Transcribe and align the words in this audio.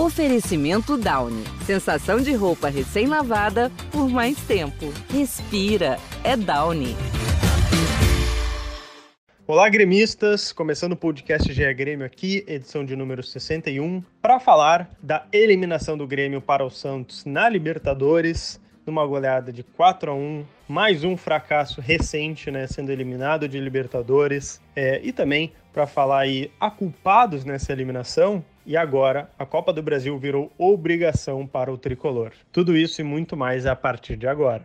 Oferecimento 0.00 0.96
Downy. 0.96 1.44
Sensação 1.66 2.22
de 2.22 2.32
roupa 2.32 2.70
recém-lavada 2.70 3.70
por 3.92 4.08
mais 4.08 4.38
tempo. 4.44 4.86
Respira. 5.12 5.98
É 6.24 6.38
Downy. 6.38 6.96
Olá, 9.46 9.68
gremistas! 9.68 10.52
Começando 10.52 10.92
o 10.92 10.96
podcast 10.96 11.52
GE 11.52 11.74
Grêmio 11.74 12.06
aqui, 12.06 12.42
edição 12.48 12.82
de 12.82 12.96
número 12.96 13.22
61, 13.22 14.02
para 14.22 14.40
falar 14.40 14.88
da 15.02 15.26
eliminação 15.30 15.98
do 15.98 16.06
Grêmio 16.06 16.40
para 16.40 16.64
o 16.64 16.70
Santos 16.70 17.26
na 17.26 17.46
Libertadores, 17.50 18.58
numa 18.86 19.04
goleada 19.04 19.52
de 19.52 19.62
4 19.62 20.12
a 20.12 20.14
1 20.14 20.46
mais 20.66 21.04
um 21.04 21.14
fracasso 21.14 21.78
recente, 21.82 22.50
né, 22.50 22.66
sendo 22.66 22.90
eliminado 22.90 23.46
de 23.46 23.60
Libertadores, 23.60 24.62
é, 24.74 24.98
e 25.04 25.12
também 25.12 25.52
para 25.74 25.86
falar 25.86 26.20
aí 26.20 26.50
a 26.58 26.70
culpados 26.70 27.44
nessa 27.44 27.70
eliminação, 27.70 28.42
e 28.66 28.76
agora 28.76 29.30
a 29.38 29.46
Copa 29.46 29.72
do 29.72 29.82
Brasil 29.82 30.18
virou 30.18 30.52
obrigação 30.58 31.46
para 31.46 31.72
o 31.72 31.78
tricolor. 31.78 32.32
Tudo 32.52 32.76
isso 32.76 33.00
e 33.00 33.04
muito 33.04 33.36
mais 33.36 33.66
a 33.66 33.74
partir 33.74 34.16
de 34.16 34.26
agora. 34.26 34.64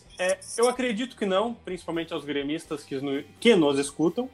É, 0.21 0.37
eu 0.55 0.69
acredito 0.69 1.17
que 1.17 1.25
não, 1.25 1.51
principalmente 1.51 2.13
aos 2.13 2.23
gremistas 2.23 2.83
que, 2.83 2.95
no, 2.97 3.23
que 3.39 3.55
nos 3.55 3.79
escutam. 3.79 4.29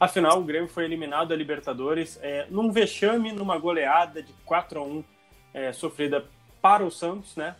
Afinal, 0.00 0.40
o 0.40 0.42
Grêmio 0.42 0.68
foi 0.68 0.84
eliminado 0.84 1.28
da 1.28 1.36
Libertadores 1.36 2.18
é, 2.20 2.48
num 2.50 2.72
vexame, 2.72 3.30
numa 3.30 3.56
goleada 3.56 4.20
de 4.20 4.32
4 4.44 4.80
a 4.80 4.82
1 4.82 5.04
é, 5.54 5.72
sofrida 5.72 6.24
para 6.60 6.84
o 6.84 6.90
Santos, 6.90 7.36
né? 7.36 7.54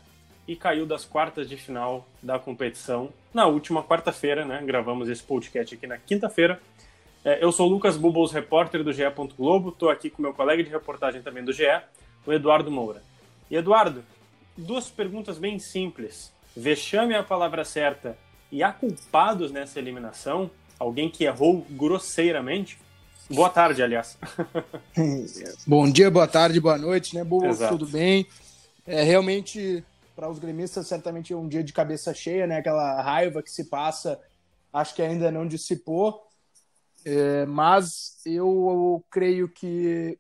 E 0.48 0.56
caiu 0.56 0.86
das 0.86 1.04
quartas 1.04 1.48
de 1.48 1.56
final 1.56 2.04
da 2.20 2.36
competição 2.36 3.10
na 3.32 3.46
última 3.46 3.80
quarta-feira, 3.80 4.44
né? 4.44 4.60
Gravamos 4.64 5.08
esse 5.08 5.22
podcast 5.22 5.76
aqui 5.76 5.86
na 5.86 5.98
quinta-feira. 5.98 6.60
É, 7.24 7.44
eu 7.44 7.52
sou 7.52 7.68
o 7.68 7.70
Lucas 7.70 7.96
Bubbles, 7.96 8.32
repórter 8.32 8.82
do 8.82 8.92
GE. 8.92 9.04
Globo. 9.36 9.68
Estou 9.68 9.88
aqui 9.88 10.10
com 10.10 10.20
meu 10.20 10.34
colega 10.34 10.64
de 10.64 10.70
reportagem 10.70 11.22
também 11.22 11.44
do 11.44 11.52
GE, 11.52 11.80
o 12.26 12.32
Eduardo 12.32 12.72
Moura. 12.72 13.04
E 13.48 13.54
Eduardo, 13.54 14.04
duas 14.56 14.90
perguntas 14.90 15.38
bem 15.38 15.60
simples 15.60 16.36
vexame 16.58 17.14
é 17.14 17.18
a 17.18 17.22
palavra 17.22 17.64
certa 17.64 18.18
e 18.50 18.62
há 18.62 18.72
culpados 18.72 19.52
nessa 19.52 19.78
eliminação, 19.78 20.50
alguém 20.78 21.08
que 21.08 21.24
errou 21.24 21.64
grosseiramente. 21.70 22.78
Boa 23.30 23.48
tarde, 23.48 23.82
aliás. 23.82 24.18
Bom 25.66 25.88
dia, 25.88 26.10
boa 26.10 26.26
tarde, 26.26 26.60
boa 26.60 26.76
noite, 26.76 27.14
né, 27.14 27.22
Boa, 27.22 27.54
Tudo 27.68 27.86
bem? 27.86 28.26
É, 28.84 29.02
realmente, 29.02 29.84
para 30.16 30.28
os 30.28 30.38
gremistas, 30.38 30.86
certamente 30.88 31.32
é 31.32 31.36
um 31.36 31.46
dia 31.46 31.62
de 31.62 31.72
cabeça 31.72 32.12
cheia, 32.12 32.46
né? 32.46 32.56
Aquela 32.56 33.02
raiva 33.02 33.42
que 33.42 33.50
se 33.50 33.64
passa, 33.64 34.18
acho 34.72 34.94
que 34.94 35.02
ainda 35.02 35.30
não 35.30 35.46
dissipou. 35.46 36.26
É, 37.04 37.46
mas 37.46 38.18
eu 38.26 39.04
creio 39.10 39.48
que 39.48 40.18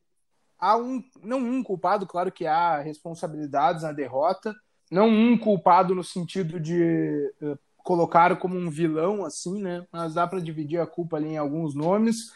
há 0.58 0.76
um, 0.76 1.02
não 1.22 1.38
um 1.38 1.62
culpado, 1.64 2.06
claro 2.06 2.30
que 2.30 2.46
há 2.46 2.80
responsabilidades 2.80 3.82
na 3.82 3.92
derrota, 3.92 4.54
não 4.90 5.08
um 5.08 5.36
culpado 5.36 5.94
no 5.94 6.04
sentido 6.04 6.58
de 6.58 7.32
uh, 7.42 7.58
colocar 7.78 8.36
como 8.38 8.56
um 8.56 8.70
vilão, 8.70 9.24
assim, 9.24 9.60
né? 9.60 9.86
Mas 9.92 10.14
dá 10.14 10.26
para 10.26 10.40
dividir 10.40 10.80
a 10.80 10.86
culpa 10.86 11.16
ali 11.16 11.28
em 11.28 11.38
alguns 11.38 11.74
nomes. 11.74 12.32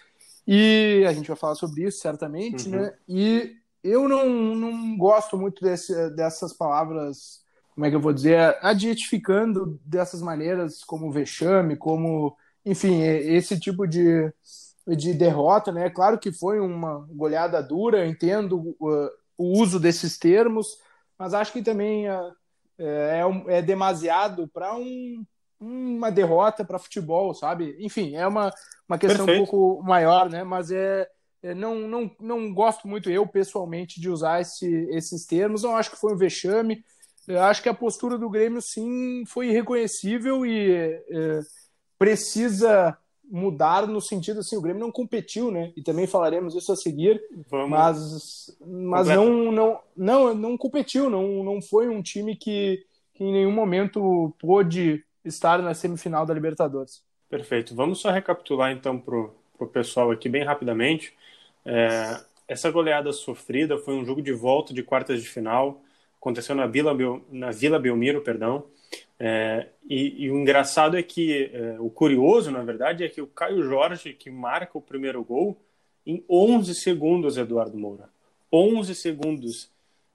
E 0.46 1.04
a 1.06 1.12
gente 1.12 1.28
vai 1.28 1.36
falar 1.36 1.54
sobre 1.54 1.84
isso, 1.84 2.00
certamente, 2.00 2.68
uhum. 2.68 2.76
né? 2.76 2.94
E 3.08 3.56
eu 3.82 4.08
não, 4.08 4.28
não 4.54 4.96
gosto 4.96 5.36
muito 5.38 5.62
desse, 5.62 6.10
dessas 6.10 6.52
palavras, 6.52 7.42
como 7.74 7.86
é 7.86 7.90
que 7.90 7.96
eu 7.96 8.00
vou 8.00 8.12
dizer, 8.12 8.56
adjetificando 8.62 9.80
dessas 9.84 10.22
maneiras, 10.22 10.82
como 10.84 11.12
vexame, 11.12 11.76
como, 11.76 12.36
enfim, 12.64 13.02
esse 13.02 13.58
tipo 13.58 13.86
de, 13.86 14.32
de 14.86 15.12
derrota, 15.14 15.72
né? 15.72 15.90
Claro 15.90 16.18
que 16.18 16.32
foi 16.32 16.60
uma 16.60 17.06
goleada 17.10 17.62
dura, 17.62 18.06
entendo 18.06 18.76
uh, 18.80 19.10
o 19.36 19.60
uso 19.60 19.78
desses 19.78 20.18
termos, 20.18 20.78
mas 21.18 21.34
acho 21.34 21.52
que 21.52 21.62
também 21.62 22.08
uh, 22.08 22.32
é, 22.78 23.20
é, 23.48 23.58
é 23.58 23.62
demasiado 23.62 24.48
para 24.48 24.74
um, 24.74 25.24
uma 25.60 26.10
derrota 26.10 26.64
para 26.64 26.78
futebol, 26.78 27.34
sabe? 27.34 27.76
Enfim, 27.78 28.16
é 28.16 28.26
uma, 28.26 28.52
uma 28.88 28.98
questão 28.98 29.26
Perfeito. 29.26 29.42
um 29.42 29.46
pouco 29.46 29.82
maior, 29.82 30.28
né? 30.28 30.42
Mas 30.42 30.70
é, 30.70 31.08
é, 31.42 31.54
não, 31.54 31.76
não, 31.88 32.10
não 32.20 32.52
gosto 32.52 32.88
muito 32.88 33.10
eu, 33.10 33.26
pessoalmente, 33.26 34.00
de 34.00 34.10
usar 34.10 34.40
esse, 34.40 34.66
esses 34.90 35.24
termos. 35.26 35.62
Não 35.62 35.76
acho 35.76 35.90
que 35.90 36.00
foi 36.00 36.12
um 36.12 36.18
vexame. 36.18 36.84
Eu 37.26 37.42
acho 37.42 37.62
que 37.62 37.68
a 37.68 37.74
postura 37.74 38.18
do 38.18 38.30
Grêmio, 38.30 38.60
sim, 38.60 39.24
foi 39.26 39.48
irreconhecível 39.48 40.44
e 40.44 40.72
é, 41.08 41.40
precisa 41.98 42.98
mudar 43.32 43.86
no 43.86 43.98
sentido 43.98 44.40
assim, 44.40 44.56
o 44.56 44.60
Grêmio 44.60 44.80
não 44.80 44.92
competiu, 44.92 45.50
né? 45.50 45.72
E 45.74 45.82
também 45.82 46.06
falaremos 46.06 46.54
isso 46.54 46.70
a 46.70 46.76
seguir, 46.76 47.18
Vamos. 47.48 47.70
mas 47.70 48.58
mas 48.60 49.08
não 49.08 49.50
não 49.50 49.80
não 49.96 50.34
não 50.34 50.58
competiu, 50.58 51.08
não 51.08 51.42
não 51.42 51.62
foi 51.62 51.88
um 51.88 52.02
time 52.02 52.36
que, 52.36 52.84
que 53.14 53.24
em 53.24 53.32
nenhum 53.32 53.50
momento 53.50 54.34
pôde 54.38 55.02
estar 55.24 55.62
na 55.62 55.72
semifinal 55.72 56.26
da 56.26 56.34
Libertadores. 56.34 57.02
Perfeito. 57.30 57.74
Vamos 57.74 58.00
só 58.00 58.10
recapitular 58.10 58.70
então 58.70 58.98
pro 58.98 59.34
pro 59.56 59.66
pessoal 59.66 60.10
aqui 60.10 60.28
bem 60.28 60.44
rapidamente. 60.44 61.14
É, 61.64 62.20
essa 62.46 62.70
goleada 62.70 63.12
sofrida 63.12 63.78
foi 63.78 63.94
um 63.94 64.04
jogo 64.04 64.20
de 64.20 64.32
volta 64.32 64.74
de 64.74 64.82
quartas 64.82 65.22
de 65.22 65.28
final, 65.28 65.80
aconteceu 66.20 66.54
na 66.54 66.66
Vila 66.66 66.94
na 67.30 67.50
Vila 67.50 67.78
Belmiro, 67.78 68.20
perdão. 68.20 68.66
É, 69.18 69.68
e, 69.88 70.24
e, 70.24 70.30
o 70.30 70.38
engraçado 70.38 70.96
é 70.96 71.02
que, 71.02 71.50
é, 71.52 71.80
o 71.80 71.88
curioso, 71.90 72.50
na 72.50 72.62
verdade, 72.62 73.04
é 73.04 73.08
que 73.08 73.20
o 73.20 73.26
Caio 73.26 73.62
Jorge, 73.62 74.14
que 74.14 74.30
marca 74.30 74.76
o 74.76 74.82
primeiro 74.82 75.22
gol, 75.22 75.60
em 76.04 76.24
11 76.28 76.74
segundos, 76.74 77.36
Eduardo 77.36 77.78
Moura. 77.78 78.10
11 78.52 78.94
segundos. 78.94 79.70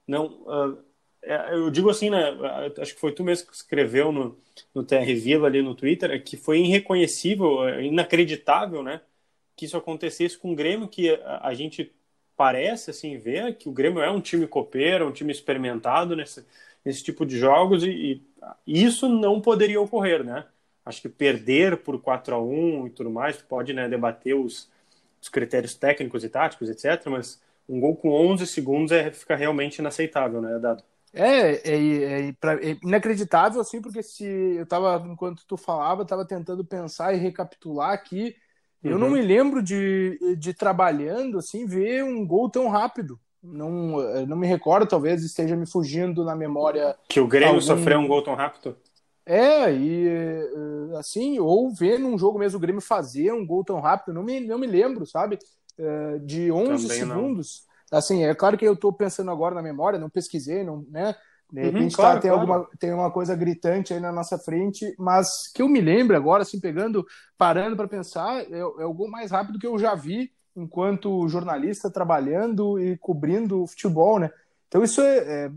Não, 0.08 0.26
uh, 0.44 0.78
é, 1.22 1.54
eu 1.54 1.70
digo 1.72 1.90
assim, 1.90 2.10
né, 2.10 2.24
acho 2.80 2.94
que 2.96 3.02
foi 3.02 3.12
tu 3.12 3.24
mesmo 3.24 3.48
que 3.48 3.56
escreveu 3.56 4.12
no, 4.12 4.38
no 4.74 4.84
TR 4.84 5.06
Vila 5.16 5.48
ali 5.48 5.62
no 5.62 5.76
Twitter, 5.76 6.12
é 6.12 6.20
que 6.20 6.38
foi 6.38 6.60
irreconhecível, 6.60 7.68
é, 7.68 7.84
inacreditável, 7.84 8.84
né, 8.84 9.02
que 9.56 9.66
isso 9.66 9.78
acontecesse 9.78 10.38
com 10.38 10.52
o 10.52 10.56
Grêmio, 10.56 10.88
que 10.88 11.10
a, 11.10 11.48
a 11.48 11.54
gente 11.54 11.94
parece, 12.36 12.92
assim, 12.92 13.18
ver 13.18 13.58
que 13.58 13.68
o 13.68 13.72
Grêmio 13.72 14.02
é 14.02 14.10
um 14.12 14.22
time 14.22 14.48
copeiro, 14.48 15.08
um 15.08 15.12
time 15.12 15.32
experimentado 15.32 16.16
nesse, 16.16 16.46
nesse 16.88 17.04
tipo 17.04 17.26
de 17.26 17.38
jogos 17.38 17.84
e, 17.84 18.24
e 18.66 18.84
isso 18.86 19.10
não 19.10 19.42
poderia 19.42 19.82
ocorrer, 19.82 20.24
né? 20.24 20.46
Acho 20.86 21.02
que 21.02 21.10
perder 21.10 21.76
por 21.76 22.02
4 22.02 22.34
a 22.34 22.42
1 22.42 22.88
e 22.88 22.90
tudo 22.92 23.10
mais, 23.10 23.36
pode 23.42 23.74
né, 23.74 23.90
debater 23.90 24.34
os, 24.34 24.72
os 25.22 25.28
critérios 25.28 25.76
técnicos 25.76 26.24
e 26.24 26.30
táticos, 26.30 26.70
etc., 26.70 27.08
mas 27.08 27.42
um 27.68 27.78
gol 27.78 27.98
com 27.98 28.10
11 28.10 28.48
segundos 28.48 28.94
é, 28.94 29.12
fica 29.12 29.36
realmente 29.36 29.80
inaceitável, 29.80 30.42
né, 30.42 30.58
Dado? 30.60 30.82
É, 31.12 31.56
é, 31.56 31.76
é, 31.76 32.30
é, 32.30 32.78
inacreditável, 32.82 33.60
assim, 33.60 33.82
porque 33.82 34.02
se 34.02 34.24
eu 34.24 34.66
tava, 34.66 35.06
enquanto 35.10 35.44
tu 35.46 35.58
falava, 35.58 36.06
tava 36.06 36.26
tentando 36.26 36.64
pensar 36.64 37.14
e 37.14 37.18
recapitular 37.18 37.92
aqui, 37.92 38.34
uhum. 38.82 38.92
eu 38.92 38.98
não 38.98 39.08
uhum. 39.08 39.14
me 39.14 39.22
lembro 39.22 39.62
de, 39.62 40.38
de 40.38 40.54
trabalhando, 40.54 41.38
assim, 41.38 41.66
ver 41.66 42.06
um 42.06 42.26
gol 42.26 42.50
tão 42.50 42.70
rápido 42.70 43.20
não, 43.44 44.02
eh, 44.02 44.26
não 44.26 44.38
me 44.38 44.48
recordo, 44.48 44.88
talvez 44.88 45.24
esteja 45.24 45.56
me 45.56 45.66
fugindo 45.66 46.24
na 46.24 46.36
memória. 46.36 46.96
Que 47.08 47.20
o 47.20 47.28
Grêmio 47.28 47.50
algum... 47.50 47.62
sofreu 47.62 48.00
um 48.00 48.08
gol 48.08 48.24
tão 48.24 48.36
rápido? 48.36 48.76
É, 49.26 49.72
e 49.74 50.08
eh, 50.08 50.98
assim, 50.98 51.38
ou 51.40 51.74
ver 51.74 52.00
num 52.00 52.18
jogo 52.18 52.40
mesmo 52.40 52.58
o 52.58 52.62
Grêmio 52.62 52.82
fazer 52.82 53.32
um 53.34 53.46
gol 53.46 53.64
tão 53.64 53.80
rápido, 53.80 54.14
não 54.14 54.24
me, 54.24 54.40
não 54.40 54.58
me 54.58 54.68
lembro, 54.68 55.06
sabe? 55.06 55.38
Eh, 55.78 56.20
de 56.24 56.52
11 56.52 56.88
Também 56.88 57.00
segundos. 57.00 57.66
Não. 57.92 58.00
Assim, 58.00 58.24
é 58.24 58.34
claro 58.34 58.58
que 58.58 58.66
eu 58.66 58.74
estou 58.74 58.92
pensando 58.92 59.32
agora 59.32 59.56
na 59.56 59.62
memória, 59.62 60.00
não 60.00 60.10
pesquisei, 60.10 60.64
não, 60.64 60.86
né? 60.90 61.16
De 61.52 61.62
uhum, 61.62 61.66
repente 61.66 61.92
uhum, 61.92 61.96
claro, 61.96 62.16
tá, 62.16 62.22
tem, 62.22 62.32
claro. 62.32 62.52
alguma, 62.52 62.70
tem 62.78 62.94
uma 62.94 63.12
coisa 63.12 63.36
gritante 63.36 63.94
aí 63.94 64.00
na 64.00 64.12
nossa 64.12 64.38
frente, 64.38 64.94
mas 64.98 65.50
que 65.54 65.62
eu 65.62 65.70
me 65.70 65.80
lembro 65.80 66.16
agora, 66.16 66.44
assim, 66.44 66.60
pegando, 66.60 67.06
parando 67.38 67.78
para 67.78 67.88
pensar, 67.88 68.42
é, 68.42 68.60
é 68.60 68.86
o 68.86 68.94
gol 68.94 69.10
mais 69.10 69.32
rápido 69.32 69.60
que 69.60 69.68
eu 69.68 69.78
já 69.78 69.96
vi 69.96 70.32
enquanto 70.58 71.30
jornalista 71.30 71.90
trabalhando 71.90 72.78
e 72.78 72.98
cobrindo 72.98 73.64
o 73.64 73.68
futebol, 73.68 74.20
né? 74.20 74.30
Então 74.68 74.84
isso 74.84 75.00
é, 75.00 75.18
é, 75.18 75.52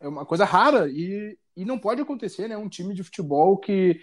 é 0.00 0.08
uma 0.08 0.24
coisa 0.24 0.44
rara 0.44 0.88
e 0.88 1.36
e 1.56 1.64
não 1.64 1.78
pode 1.78 2.00
acontecer, 2.00 2.48
né? 2.48 2.56
Um 2.56 2.68
time 2.68 2.94
de 2.94 3.02
futebol 3.02 3.58
que 3.58 4.00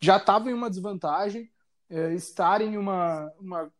já 0.00 0.16
estava 0.16 0.50
em 0.50 0.54
uma 0.54 0.68
desvantagem, 0.70 1.50
é, 1.88 2.14
estar 2.14 2.60
em 2.60 2.76
uma, 2.76 3.32
uma 3.40 3.70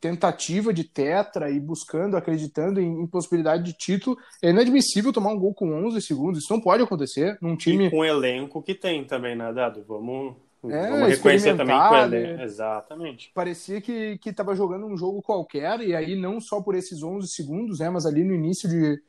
tentativa 0.00 0.72
de 0.72 0.84
tetra 0.84 1.50
e 1.50 1.58
buscando, 1.58 2.16
acreditando 2.16 2.80
em, 2.80 3.02
em, 3.02 3.06
possibilidade 3.06 3.62
de 3.62 3.72
título, 3.72 4.18
é 4.42 4.50
inadmissível 4.50 5.12
tomar 5.12 5.30
um 5.30 5.38
gol 5.38 5.54
com 5.54 5.72
11 5.86 6.00
segundos. 6.02 6.42
Isso 6.42 6.52
não 6.52 6.60
pode 6.60 6.82
acontecer 6.82 7.38
num 7.40 7.56
time. 7.56 7.86
E 7.86 7.90
com 7.90 7.98
o 7.98 8.04
elenco 8.04 8.62
que 8.62 8.74
tem 8.74 9.04
também, 9.04 9.34
né, 9.34 9.52
Dado? 9.52 9.82
Vamos, 9.86 10.36
é, 10.68 10.90
vamos 10.90 11.08
reconhecer 11.08 11.56
também 11.56 11.74
elenco. 11.74 12.36
Né? 12.36 12.44
Exatamente. 12.44 13.30
Parecia 13.34 13.80
que 13.80 14.18
estava 14.26 14.54
jogando 14.54 14.86
um 14.86 14.96
jogo 14.96 15.22
qualquer, 15.22 15.80
e 15.80 15.94
aí 15.94 16.14
não 16.14 16.40
só 16.40 16.60
por 16.60 16.74
esses 16.74 17.02
11 17.02 17.26
segundos, 17.28 17.78
né, 17.78 17.88
mas 17.88 18.04
ali 18.04 18.22
no 18.22 18.34
início 18.34 18.68
de, 18.68 19.00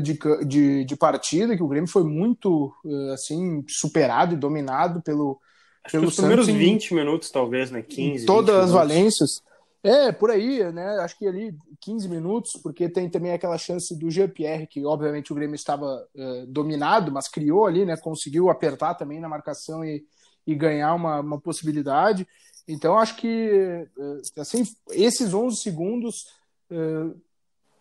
de, 0.00 0.18
de, 0.46 0.84
de 0.84 0.96
partida, 0.96 1.56
que 1.56 1.62
o 1.62 1.68
Grêmio 1.68 1.90
foi 1.90 2.04
muito 2.04 2.72
eh, 2.86 3.12
assim 3.14 3.64
superado 3.66 4.34
e 4.34 4.38
dominado 4.38 5.02
pelo. 5.02 5.40
Acho 5.84 5.92
pelo 5.92 6.04
que 6.04 6.08
os 6.10 6.16
primeiros 6.16 6.46
20 6.46 6.94
minutos, 6.94 7.30
talvez, 7.30 7.70
né? 7.72 7.82
15. 7.82 8.24
Todas 8.24 8.54
as 8.56 8.70
valências. 8.70 9.42
É, 9.82 10.12
por 10.12 10.30
aí, 10.30 10.62
né? 10.72 10.98
Acho 11.00 11.18
que 11.18 11.26
ali 11.26 11.52
15 11.80 12.08
minutos, 12.08 12.52
porque 12.62 12.88
tem 12.88 13.10
também 13.10 13.32
aquela 13.32 13.58
chance 13.58 13.98
do 13.98 14.08
GPR, 14.08 14.64
que 14.68 14.86
obviamente 14.86 15.32
o 15.32 15.34
Grêmio 15.34 15.56
estava 15.56 16.06
uh, 16.14 16.46
dominado, 16.46 17.10
mas 17.10 17.26
criou 17.26 17.66
ali, 17.66 17.84
né? 17.84 17.96
Conseguiu 17.96 18.48
apertar 18.48 18.94
também 18.94 19.18
na 19.18 19.28
marcação 19.28 19.84
e, 19.84 20.04
e 20.46 20.54
ganhar 20.54 20.94
uma, 20.94 21.20
uma 21.20 21.40
possibilidade. 21.40 22.26
Então, 22.66 22.98
acho 22.98 23.16
que 23.16 23.88
uh, 23.96 24.40
assim, 24.40 24.64
esses 24.90 25.34
11 25.34 25.56
segundos 25.56 26.26
uh, 26.70 27.14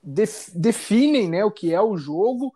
def, 0.04 0.50
definem 0.54 1.30
né, 1.30 1.46
o 1.46 1.52
que 1.52 1.74
é 1.74 1.82
o 1.82 1.98
jogo 1.98 2.54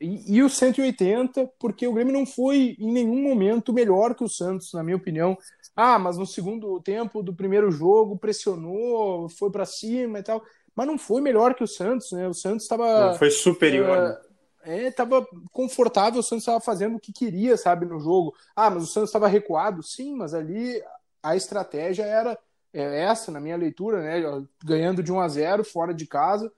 e, 0.00 0.36
e 0.36 0.42
o 0.42 0.48
180, 0.48 1.50
porque 1.58 1.86
o 1.86 1.92
Grêmio 1.92 2.12
não 2.12 2.26
foi 2.26 2.76
em 2.78 2.92
nenhum 2.92 3.22
momento 3.22 3.72
melhor 3.72 4.14
que 4.14 4.24
o 4.24 4.28
Santos, 4.28 4.72
na 4.72 4.82
minha 4.82 4.96
opinião. 4.96 5.36
Ah, 5.74 5.98
mas 5.98 6.16
no 6.16 6.26
segundo 6.26 6.80
tempo 6.80 7.22
do 7.22 7.34
primeiro 7.34 7.70
jogo 7.70 8.18
pressionou, 8.18 9.28
foi 9.28 9.50
para 9.50 9.64
cima 9.64 10.18
e 10.18 10.22
tal, 10.22 10.42
mas 10.74 10.86
não 10.86 10.98
foi 10.98 11.20
melhor 11.20 11.54
que 11.54 11.64
o 11.64 11.68
Santos, 11.68 12.12
né? 12.12 12.28
O 12.28 12.34
Santos 12.34 12.62
estava 12.62 13.14
foi 13.18 13.30
superior. 13.30 14.20
É, 14.62 14.88
estava 14.88 15.26
confortável, 15.52 16.20
o 16.20 16.22
Santos 16.22 16.42
estava 16.42 16.60
fazendo 16.60 16.96
o 16.96 17.00
que 17.00 17.12
queria, 17.12 17.56
sabe, 17.56 17.86
no 17.86 17.98
jogo. 17.98 18.34
Ah, 18.54 18.70
mas 18.70 18.82
o 18.82 18.86
Santos 18.86 19.08
estava 19.08 19.28
recuado, 19.28 19.82
sim, 19.82 20.14
mas 20.14 20.34
ali 20.34 20.82
a 21.22 21.34
estratégia 21.34 22.04
era 22.04 22.38
é 22.72 23.02
essa, 23.02 23.32
na 23.32 23.40
minha 23.40 23.56
leitura, 23.56 24.00
né? 24.00 24.46
Ganhando 24.64 25.02
de 25.02 25.12
1 25.12 25.20
a 25.20 25.28
0 25.28 25.64
fora 25.64 25.92
de 25.92 26.06
casa, 26.06 26.52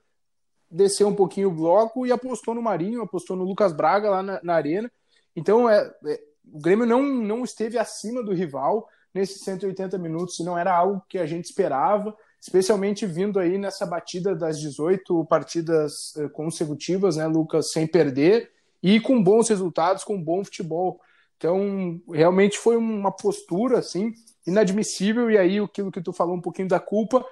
desceu 0.70 1.08
um 1.08 1.14
pouquinho 1.14 1.48
o 1.48 1.54
bloco 1.54 2.06
e 2.06 2.12
apostou 2.12 2.54
no 2.54 2.62
Marinho, 2.62 3.02
apostou 3.02 3.36
no 3.36 3.44
Lucas 3.44 3.72
Braga 3.72 4.10
lá 4.10 4.22
na, 4.22 4.40
na 4.42 4.54
arena. 4.54 4.90
Então, 5.34 5.68
é, 5.68 5.90
é, 6.06 6.20
o 6.52 6.60
Grêmio 6.60 6.86
não, 6.86 7.02
não 7.02 7.44
esteve 7.44 7.78
acima 7.78 8.22
do 8.22 8.34
rival, 8.34 8.88
nesses 9.14 9.42
180 9.42 9.96
minutos, 9.98 10.38
não 10.40 10.56
era 10.56 10.74
algo 10.74 11.02
que 11.08 11.18
a 11.18 11.26
gente 11.26 11.46
esperava, 11.46 12.14
especialmente 12.42 13.06
vindo 13.06 13.38
aí 13.38 13.56
nessa 13.56 13.86
batida 13.86 14.34
das 14.34 14.58
18 14.58 15.24
partidas 15.26 16.12
eh, 16.16 16.28
consecutivas, 16.28 17.16
né, 17.16 17.24
Lucas, 17.28 17.70
sem 17.70 17.86
perder 17.86 18.50
e 18.82 18.98
com 18.98 19.22
bons 19.22 19.48
resultados, 19.48 20.02
com 20.02 20.20
bom 20.20 20.44
futebol. 20.44 21.00
Então, 21.36 22.00
realmente 22.10 22.58
foi 22.58 22.76
uma 22.76 23.12
postura 23.12 23.78
assim 23.78 24.12
inadmissível 24.44 25.30
e 25.30 25.38
aí 25.38 25.60
aquilo 25.60 25.92
que 25.92 26.02
tu 26.02 26.12
falou 26.12 26.34
um 26.34 26.40
pouquinho 26.40 26.66
da 26.66 26.80
culpa, 26.80 27.24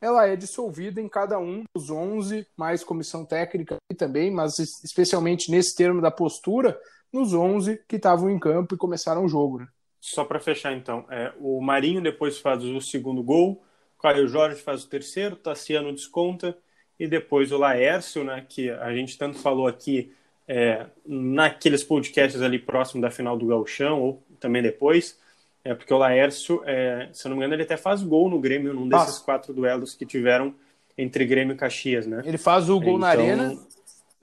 ela 0.00 0.26
é 0.26 0.34
dissolvida 0.34 1.00
em 1.00 1.08
cada 1.08 1.38
um 1.38 1.62
dos 1.72 1.88
11, 1.88 2.44
mais 2.56 2.82
comissão 2.82 3.24
técnica 3.24 3.76
também, 3.96 4.28
mas 4.28 4.58
especialmente 4.58 5.52
nesse 5.52 5.76
termo 5.76 6.00
da 6.00 6.10
postura, 6.10 6.76
nos 7.12 7.32
11 7.32 7.80
que 7.86 7.94
estavam 7.94 8.28
em 8.28 8.40
campo 8.40 8.74
e 8.74 8.78
começaram 8.78 9.24
o 9.24 9.28
jogo, 9.28 9.60
né? 9.60 9.68
Só 10.00 10.24
para 10.24 10.40
fechar, 10.40 10.72
então, 10.72 11.06
é, 11.08 11.32
o 11.38 11.62
Marinho 11.62 12.02
depois 12.02 12.40
faz 12.40 12.64
o 12.64 12.80
segundo 12.80 13.22
gol, 13.22 13.62
Caio 14.02 14.26
Jorge 14.26 14.60
faz 14.60 14.84
o 14.84 14.88
terceiro, 14.88 15.36
Tassiano 15.36 15.92
desconta, 15.92 16.56
e 16.98 17.06
depois 17.06 17.52
o 17.52 17.58
Laércio, 17.58 18.24
né, 18.24 18.44
que 18.48 18.70
a 18.70 18.92
gente 18.94 19.16
tanto 19.16 19.38
falou 19.38 19.66
aqui 19.66 20.12
é, 20.46 20.86
naqueles 21.06 21.84
podcasts 21.84 22.42
ali 22.42 22.58
próximo 22.58 23.00
da 23.00 23.10
final 23.10 23.36
do 23.36 23.46
Gauchão, 23.46 24.00
ou 24.00 24.22
também 24.40 24.60
depois, 24.60 25.18
é 25.64 25.74
porque 25.74 25.94
o 25.94 25.98
Laércio, 25.98 26.62
é, 26.66 27.08
se 27.12 27.26
eu 27.26 27.30
não 27.30 27.36
me 27.36 27.42
engano, 27.42 27.54
ele 27.54 27.62
até 27.62 27.76
faz 27.76 28.02
gol 28.02 28.28
no 28.28 28.40
Grêmio 28.40 28.74
num 28.74 28.88
desses 28.88 29.18
quatro 29.18 29.54
duelos 29.54 29.94
que 29.94 30.04
tiveram 30.04 30.54
entre 30.98 31.24
Grêmio 31.24 31.54
e 31.54 31.56
Caxias, 31.56 32.06
né? 32.06 32.22
Ele 32.24 32.36
faz 32.36 32.68
o 32.68 32.78
gol 32.78 32.96
então, 32.96 32.98
na 32.98 33.08
arena 33.08 33.58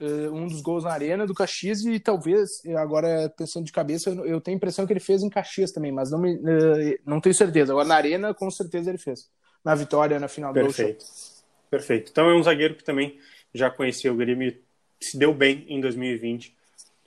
uh, 0.00 0.32
um 0.32 0.46
dos 0.46 0.60
gols 0.60 0.84
na 0.84 0.90
arena 0.90 1.26
do 1.26 1.34
Caxias 1.34 1.84
e 1.84 2.00
talvez, 2.00 2.62
agora 2.76 3.32
pensando 3.36 3.64
de 3.64 3.72
cabeça, 3.72 4.10
eu 4.10 4.40
tenho 4.40 4.56
a 4.56 4.58
impressão 4.58 4.86
que 4.86 4.92
ele 4.92 5.00
fez 5.00 5.22
em 5.22 5.28
Caxias 5.28 5.72
também, 5.72 5.92
mas 5.92 6.10
não, 6.10 6.18
me, 6.18 6.34
uh, 6.34 6.98
não 7.04 7.20
tenho 7.20 7.34
certeza. 7.34 7.72
Agora 7.72 7.86
na 7.86 7.94
arena, 7.94 8.34
com 8.34 8.50
certeza 8.50 8.90
ele 8.90 8.98
fez. 8.98 9.28
Na 9.64 9.74
vitória, 9.74 10.18
na 10.18 10.28
final 10.28 10.52
Perfeito. 10.52 11.04
do 11.04 11.70
Perfeito. 11.70 12.10
Então 12.10 12.28
é 12.28 12.34
um 12.34 12.42
zagueiro 12.42 12.74
que 12.74 12.84
também 12.84 13.18
já 13.54 13.70
conhecia 13.70 14.12
o 14.12 14.16
Grêmio 14.16 14.48
e 14.48 15.04
se 15.04 15.16
deu 15.16 15.32
bem 15.32 15.64
em 15.68 15.80
2020 15.80 16.54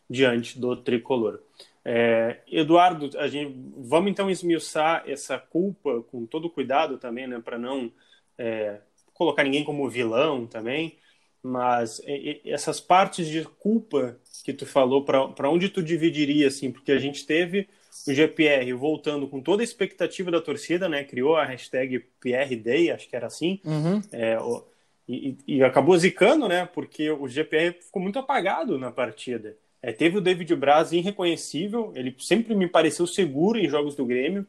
diante 0.09 0.59
do 0.59 0.75
tricolor. 0.75 1.39
É, 1.85 2.37
Eduardo, 2.47 3.09
a 3.17 3.27
gente, 3.27 3.55
vamos 3.77 4.09
então 4.11 4.29
esmiuçar 4.29 5.03
essa 5.05 5.37
culpa 5.37 6.01
com 6.03 6.25
todo 6.25 6.49
cuidado 6.49 6.97
também, 6.97 7.27
né, 7.27 7.41
para 7.43 7.57
não 7.57 7.91
é, 8.37 8.79
colocar 9.13 9.43
ninguém 9.43 9.63
como 9.63 9.89
vilão 9.89 10.45
também. 10.47 10.97
Mas 11.45 12.01
essas 12.45 12.79
partes 12.79 13.27
de 13.27 13.43
culpa 13.43 14.17
que 14.45 14.53
tu 14.53 14.65
falou, 14.65 15.03
para 15.03 15.49
onde 15.49 15.67
tu 15.67 15.83
dividiria, 15.83 16.47
assim? 16.47 16.71
Porque 16.71 16.93
a 16.93 16.97
gente 16.97 17.25
teve 17.25 17.67
o 18.07 18.13
GPR 18.13 18.73
voltando 18.73 19.27
com 19.27 19.41
toda 19.41 19.61
a 19.61 19.63
expectativa 19.63 20.31
da 20.31 20.41
torcida, 20.41 20.89
né? 20.89 21.03
Criou 21.03 21.35
a 21.35 21.45
hashtag 21.45 21.99
PRDay, 22.19 22.91
acho 22.91 23.07
que 23.07 23.15
era 23.15 23.27
assim. 23.27 23.59
Uhum. 23.63 24.01
É, 24.11 24.39
o, 24.39 24.63
e, 25.07 25.37
e, 25.47 25.63
acabou 25.63 25.97
zicando, 25.97 26.47
né? 26.47 26.65
Porque 26.65 27.09
o 27.09 27.27
GPR 27.27 27.73
ficou 27.73 28.01
muito 28.01 28.19
apagado 28.19 28.77
na 28.77 28.91
partida. 28.91 29.55
É, 29.81 29.91
teve 29.91 30.17
o 30.17 30.21
David 30.21 30.55
Braz 30.55 30.91
irreconhecível, 30.91 31.91
ele 31.93 32.15
sempre 32.17 32.55
me 32.55 32.67
pareceu 32.67 33.05
seguro 33.05 33.59
em 33.59 33.67
jogos 33.67 33.95
do 33.95 34.05
Grêmio, 34.05 34.47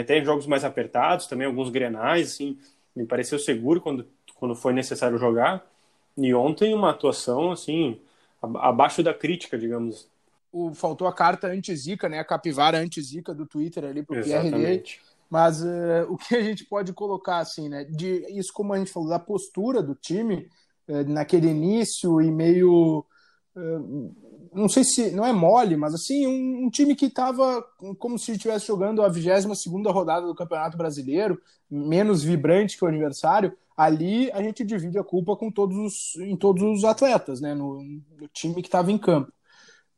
até 0.00 0.18
em 0.18 0.24
jogos 0.24 0.46
mais 0.46 0.64
apertados, 0.64 1.26
também 1.26 1.46
alguns 1.46 1.70
grenais, 1.70 2.32
assim, 2.32 2.58
me 2.96 3.06
pareceu 3.06 3.38
seguro 3.38 3.80
quando, 3.80 4.06
quando 4.34 4.56
foi 4.56 4.72
necessário 4.72 5.16
jogar. 5.16 5.64
E 6.16 6.34
ontem 6.34 6.74
uma 6.74 6.90
atuação 6.90 7.52
assim 7.52 8.00
abaixo 8.42 9.02
da 9.02 9.14
crítica, 9.14 9.58
digamos. 9.58 10.08
O, 10.54 10.72
faltou 10.72 11.08
a 11.08 11.12
carta 11.12 11.48
anti-zica, 11.48 12.08
né? 12.08 12.18
A 12.20 12.24
capivara 12.24 12.78
anti-zica 12.78 13.34
do 13.34 13.44
Twitter 13.44 13.84
ali 13.84 14.02
pro 14.02 14.22
PRD. 14.22 14.84
Mas 15.28 15.62
uh, 15.62 16.06
o 16.08 16.16
que 16.16 16.36
a 16.36 16.42
gente 16.42 16.64
pode 16.64 16.92
colocar 16.92 17.38
assim, 17.38 17.68
né? 17.68 17.84
De 17.84 18.24
isso 18.30 18.52
como 18.52 18.72
a 18.72 18.78
gente 18.78 18.92
falou 18.92 19.08
da 19.08 19.18
postura 19.18 19.82
do 19.82 19.94
time 19.94 20.48
uh, 20.88 21.04
naquele 21.08 21.48
início 21.48 22.20
e 22.20 22.30
meio 22.30 23.04
uh, 23.56 24.14
não 24.54 24.68
sei 24.68 24.84
se 24.84 25.10
não 25.10 25.26
é 25.26 25.32
mole, 25.32 25.76
mas 25.76 25.94
assim, 25.94 26.26
um, 26.26 26.66
um 26.66 26.70
time 26.70 26.94
que 26.94 27.06
estava 27.06 27.62
como 27.98 28.18
se 28.18 28.32
estivesse 28.32 28.68
jogando 28.68 29.02
a 29.02 29.08
22 29.08 29.60
segunda 29.60 29.90
rodada 29.90 30.26
do 30.26 30.34
Campeonato 30.34 30.78
Brasileiro, 30.78 31.40
menos 31.68 32.22
vibrante 32.22 32.78
que 32.78 32.84
o 32.84 32.88
aniversário, 32.88 33.52
ali 33.76 34.30
a 34.30 34.40
gente 34.40 34.64
divide 34.64 34.96
a 34.96 35.04
culpa 35.04 35.36
com 35.36 35.50
todos 35.50 35.76
os, 35.76 36.16
em 36.22 36.36
todos 36.36 36.62
os 36.62 36.84
atletas, 36.84 37.40
né, 37.40 37.52
no, 37.54 37.82
no 37.82 38.28
time 38.32 38.62
que 38.62 38.68
estava 38.68 38.92
em 38.92 38.98
campo. 38.98 39.32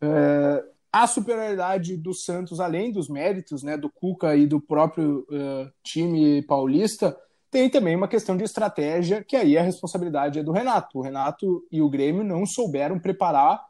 É, 0.00 0.64
a 0.92 1.06
superioridade 1.06 1.96
do 1.96 2.14
Santos, 2.14 2.58
além 2.58 2.90
dos 2.90 3.08
méritos 3.08 3.62
né, 3.62 3.76
do 3.76 3.90
Cuca 3.90 4.34
e 4.34 4.46
do 4.46 4.60
próprio 4.60 5.26
uh, 5.30 5.70
time 5.82 6.40
paulista, 6.42 7.14
tem 7.50 7.68
também 7.68 7.94
uma 7.94 8.08
questão 8.08 8.36
de 8.36 8.44
estratégia, 8.44 9.22
que 9.22 9.36
aí 9.36 9.58
a 9.58 9.62
responsabilidade 9.62 10.38
é 10.38 10.42
do 10.42 10.52
Renato. 10.52 10.98
O 10.98 11.02
Renato 11.02 11.64
e 11.70 11.82
o 11.82 11.88
Grêmio 11.88 12.24
não 12.24 12.46
souberam 12.46 12.98
preparar 12.98 13.62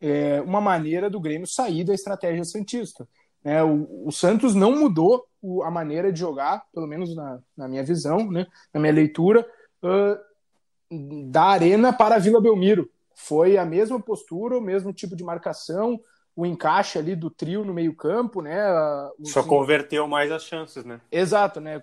é, 0.00 0.40
uma 0.42 0.60
maneira 0.60 1.08
do 1.08 1.20
Grêmio 1.20 1.46
sair 1.46 1.84
da 1.84 1.94
estratégia 1.94 2.44
santista. 2.44 3.08
É, 3.44 3.62
o, 3.62 4.06
o, 4.06 4.10
Santos 4.10 4.54
não 4.54 4.72
mudou 4.76 5.24
o, 5.40 5.62
a 5.62 5.70
maneira 5.70 6.12
de 6.12 6.18
jogar, 6.18 6.64
pelo 6.74 6.86
menos 6.86 7.14
na, 7.14 7.38
na 7.56 7.68
minha 7.68 7.84
visão, 7.84 8.30
né, 8.30 8.46
na 8.74 8.80
minha 8.80 8.92
leitura, 8.92 9.46
uh, 9.82 11.30
da 11.30 11.44
Arena 11.44 11.92
para 11.92 12.16
a 12.16 12.18
Vila 12.18 12.40
Belmiro. 12.40 12.90
Foi 13.18 13.56
a 13.56 13.64
mesma 13.64 13.98
postura, 13.98 14.58
o 14.58 14.60
mesmo 14.60 14.92
tipo 14.92 15.16
de 15.16 15.24
marcação, 15.24 15.98
o 16.36 16.44
encaixe 16.44 16.98
ali 16.98 17.16
do 17.16 17.30
trio 17.30 17.64
no 17.64 17.72
meio-campo, 17.72 18.42
né? 18.42 18.62
Só 19.24 19.42
converteu 19.42 20.06
mais 20.06 20.30
as 20.30 20.44
chances, 20.44 20.84
né? 20.84 21.00
Exato, 21.10 21.58
né? 21.58 21.82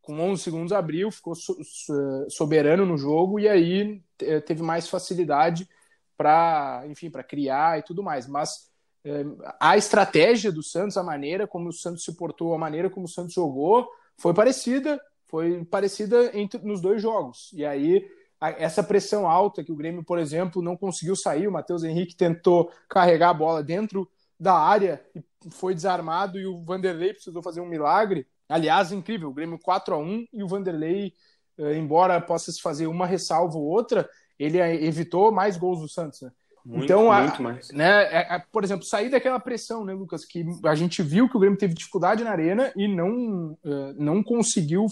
Com 0.00 0.20
11 0.20 0.40
segundos 0.40 0.72
abriu, 0.72 1.10
ficou 1.10 1.34
so, 1.34 1.58
so, 1.64 1.92
soberano 2.30 2.86
no 2.86 2.96
jogo 2.96 3.40
e 3.40 3.48
aí 3.48 4.00
teve 4.46 4.62
mais 4.62 4.88
facilidade 4.88 5.68
para, 6.16 6.84
enfim, 6.86 7.10
para 7.10 7.24
criar 7.24 7.80
e 7.80 7.82
tudo 7.82 8.00
mais. 8.00 8.28
Mas 8.28 8.70
é, 9.04 9.24
a 9.58 9.76
estratégia 9.76 10.52
do 10.52 10.62
Santos, 10.62 10.96
a 10.96 11.02
maneira 11.02 11.48
como 11.48 11.68
o 11.68 11.72
Santos 11.72 12.04
se 12.04 12.14
portou, 12.14 12.54
a 12.54 12.58
maneira 12.58 12.88
como 12.88 13.06
o 13.06 13.08
Santos 13.08 13.34
jogou, 13.34 13.90
foi 14.16 14.32
parecida, 14.32 15.00
foi 15.26 15.64
parecida 15.64 16.30
entre, 16.38 16.60
nos 16.62 16.80
dois 16.80 17.02
jogos. 17.02 17.50
E 17.52 17.64
aí 17.64 18.06
essa 18.40 18.82
pressão 18.82 19.28
alta 19.28 19.62
que 19.62 19.72
o 19.72 19.76
Grêmio, 19.76 20.02
por 20.02 20.18
exemplo, 20.18 20.62
não 20.62 20.76
conseguiu 20.76 21.14
sair. 21.14 21.46
O 21.46 21.52
Matheus 21.52 21.84
Henrique 21.84 22.16
tentou 22.16 22.70
carregar 22.88 23.30
a 23.30 23.34
bola 23.34 23.62
dentro 23.62 24.08
da 24.38 24.54
área 24.54 25.02
e 25.14 25.22
foi 25.50 25.74
desarmado 25.74 26.38
e 26.38 26.46
o 26.46 26.62
Vanderlei 26.64 27.12
precisou 27.12 27.42
fazer 27.42 27.60
um 27.60 27.66
milagre. 27.66 28.26
Aliás, 28.48 28.92
incrível, 28.92 29.28
o 29.28 29.34
Grêmio 29.34 29.58
4 29.58 29.94
a 29.94 29.98
1 29.98 30.26
e 30.32 30.42
o 30.42 30.48
Vanderlei, 30.48 31.12
eh, 31.58 31.76
embora 31.76 32.20
possa 32.20 32.50
se 32.50 32.60
fazer 32.60 32.86
uma 32.86 33.06
ressalva 33.06 33.56
ou 33.58 33.64
outra, 33.64 34.08
ele 34.38 34.58
evitou 34.58 35.30
mais 35.30 35.58
gols 35.58 35.80
do 35.80 35.88
Santos. 35.88 36.22
Né? 36.22 36.30
Muito, 36.64 36.84
então, 36.84 37.12
muito 37.12 37.40
a, 37.40 37.42
mais. 37.42 37.70
Né, 37.70 38.04
é, 38.04 38.36
é, 38.36 38.42
por 38.50 38.64
exemplo, 38.64 38.84
sair 38.84 39.10
daquela 39.10 39.38
pressão, 39.38 39.84
né, 39.84 39.92
Lucas, 39.92 40.24
que 40.24 40.44
a 40.64 40.74
gente 40.74 41.02
viu 41.02 41.28
que 41.28 41.36
o 41.36 41.40
Grêmio 41.40 41.58
teve 41.58 41.74
dificuldade 41.74 42.24
na 42.24 42.30
arena 42.30 42.72
e 42.76 42.88
não, 42.88 43.52
uh, 43.64 43.94
não 43.96 44.22
conseguiu 44.22 44.86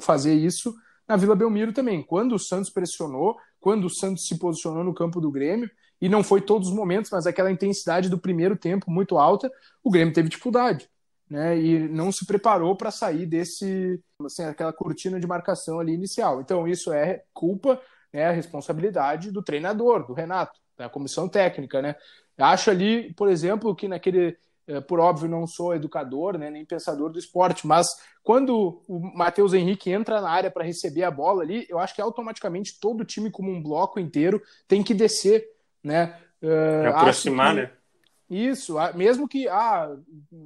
fazer 0.00 0.34
isso 0.34 0.74
na 1.10 1.16
Vila 1.16 1.34
Belmiro 1.34 1.72
também. 1.72 2.04
Quando 2.04 2.36
o 2.36 2.38
Santos 2.38 2.70
pressionou, 2.70 3.36
quando 3.58 3.86
o 3.86 3.90
Santos 3.90 4.28
se 4.28 4.38
posicionou 4.38 4.84
no 4.84 4.94
campo 4.94 5.20
do 5.20 5.28
Grêmio, 5.28 5.68
e 6.00 6.08
não 6.08 6.22
foi 6.22 6.40
todos 6.40 6.68
os 6.68 6.74
momentos, 6.74 7.10
mas 7.10 7.26
aquela 7.26 7.50
intensidade 7.50 8.08
do 8.08 8.16
primeiro 8.16 8.56
tempo 8.56 8.88
muito 8.88 9.18
alta, 9.18 9.50
o 9.82 9.90
Grêmio 9.90 10.14
teve 10.14 10.28
dificuldade. 10.28 10.88
Né, 11.28 11.60
e 11.60 11.88
não 11.88 12.10
se 12.10 12.26
preparou 12.26 12.74
para 12.76 12.90
sair 12.90 13.24
desse 13.24 14.00
assim, 14.24 14.42
aquela 14.42 14.72
cortina 14.72 15.18
de 15.20 15.26
marcação 15.26 15.78
ali 15.80 15.92
inicial. 15.92 16.40
Então 16.40 16.66
isso 16.66 16.92
é 16.92 17.22
culpa, 17.32 17.80
é 18.12 18.26
né, 18.26 18.32
responsabilidade 18.32 19.30
do 19.32 19.42
treinador, 19.42 20.06
do 20.06 20.12
Renato 20.12 20.58
da 20.76 20.88
comissão 20.88 21.28
técnica, 21.28 21.82
né? 21.82 21.94
Acho 22.36 22.70
ali, 22.70 23.12
por 23.14 23.28
exemplo, 23.28 23.74
que 23.76 23.86
naquele, 23.86 24.36
por 24.86 25.00
óbvio, 25.00 25.28
não 25.28 25.46
sou 25.46 25.74
educador, 25.74 26.36
né, 26.36 26.50
nem 26.50 26.64
pensador 26.64 27.10
do 27.10 27.18
esporte, 27.18 27.66
mas 27.66 27.88
quando 28.22 28.82
o 28.86 29.00
Matheus 29.16 29.54
Henrique 29.54 29.90
entra 29.90 30.20
na 30.20 30.28
área 30.28 30.50
para 30.50 30.64
receber 30.64 31.02
a 31.04 31.10
bola 31.10 31.42
ali, 31.42 31.66
eu 31.68 31.78
acho 31.78 31.94
que 31.94 32.02
automaticamente 32.02 32.78
todo 32.78 33.00
o 33.00 33.04
time, 33.04 33.30
como 33.30 33.50
um 33.50 33.62
bloco 33.62 33.98
inteiro, 33.98 34.42
tem 34.68 34.82
que 34.82 34.92
descer, 34.92 35.44
né? 35.82 36.18
Uh, 36.42 36.88
aproximar, 36.94 37.54
que... 37.54 37.62
né? 37.62 37.70
Isso, 38.30 38.76
mesmo 38.94 39.26
que 39.26 39.48
ah, 39.48 39.92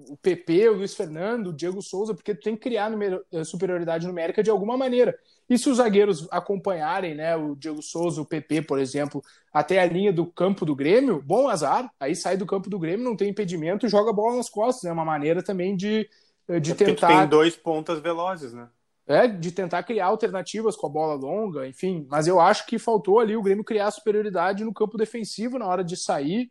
o 0.08 0.16
PP, 0.16 0.70
o 0.70 0.76
Luiz 0.76 0.94
Fernando, 0.94 1.48
o 1.48 1.52
Diego 1.52 1.82
Souza, 1.82 2.14
porque 2.14 2.34
tu 2.34 2.42
tem 2.42 2.56
que 2.56 2.62
criar 2.62 2.90
eh, 3.30 3.44
superioridade 3.44 4.06
numérica 4.06 4.42
de 4.42 4.48
alguma 4.48 4.74
maneira. 4.74 5.14
E 5.50 5.58
se 5.58 5.68
os 5.68 5.76
zagueiros 5.76 6.26
acompanharem, 6.30 7.14
né, 7.14 7.36
o 7.36 7.54
Diego 7.54 7.82
Souza, 7.82 8.22
o 8.22 8.24
PP, 8.24 8.62
por 8.62 8.78
exemplo, 8.78 9.22
até 9.52 9.82
a 9.82 9.84
linha 9.84 10.10
do 10.10 10.24
campo 10.24 10.64
do 10.64 10.74
Grêmio, 10.74 11.20
bom 11.22 11.46
azar, 11.46 11.90
aí 12.00 12.16
sai 12.16 12.38
do 12.38 12.46
campo 12.46 12.70
do 12.70 12.78
Grêmio, 12.78 13.04
não 13.04 13.14
tem 13.14 13.28
impedimento 13.28 13.84
e 13.84 13.90
joga 13.90 14.08
a 14.08 14.14
bola 14.14 14.36
nas 14.36 14.48
costas. 14.48 14.84
É 14.88 14.92
uma 14.92 15.04
maneira 15.04 15.42
também 15.42 15.76
de, 15.76 16.08
eh, 16.48 16.58
de 16.58 16.72
é 16.72 16.74
tentar. 16.74 17.08
tem 17.08 17.28
dois 17.28 17.54
pontas 17.54 17.98
velozes, 17.98 18.54
né? 18.54 18.66
É, 19.06 19.28
de 19.28 19.52
tentar 19.52 19.82
criar 19.82 20.06
alternativas 20.06 20.74
com 20.74 20.86
a 20.86 20.90
bola 20.90 21.12
longa, 21.12 21.68
enfim. 21.68 22.06
Mas 22.08 22.26
eu 22.26 22.40
acho 22.40 22.64
que 22.64 22.78
faltou 22.78 23.20
ali 23.20 23.36
o 23.36 23.42
Grêmio 23.42 23.62
criar 23.62 23.90
superioridade 23.90 24.64
no 24.64 24.72
campo 24.72 24.96
defensivo 24.96 25.58
na 25.58 25.66
hora 25.66 25.84
de 25.84 25.98
sair 25.98 26.50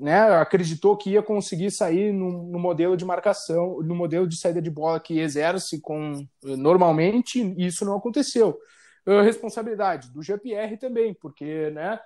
né, 0.00 0.20
acreditou 0.36 0.96
que 0.96 1.10
ia 1.10 1.22
conseguir 1.22 1.70
sair 1.70 2.12
no, 2.12 2.44
no, 2.44 2.58
modelo 2.58 2.96
de 2.96 3.04
marcação, 3.04 3.82
no 3.82 3.94
modelo 3.94 4.26
de 4.26 4.38
saída 4.38 4.62
de 4.62 4.70
bola 4.70 4.98
que 4.98 5.18
exerce 5.20 5.80
com 5.80 6.26
eh, 6.44 6.56
normalmente, 6.56 7.40
e 7.56 7.66
isso 7.66 7.84
não 7.84 7.96
aconteceu. 7.96 8.58
Uh, 9.06 9.22
responsabilidade 9.22 10.10
do 10.10 10.22
GPR 10.22 10.76
também, 10.78 11.14
porque, 11.14 11.70
né, 11.70 12.00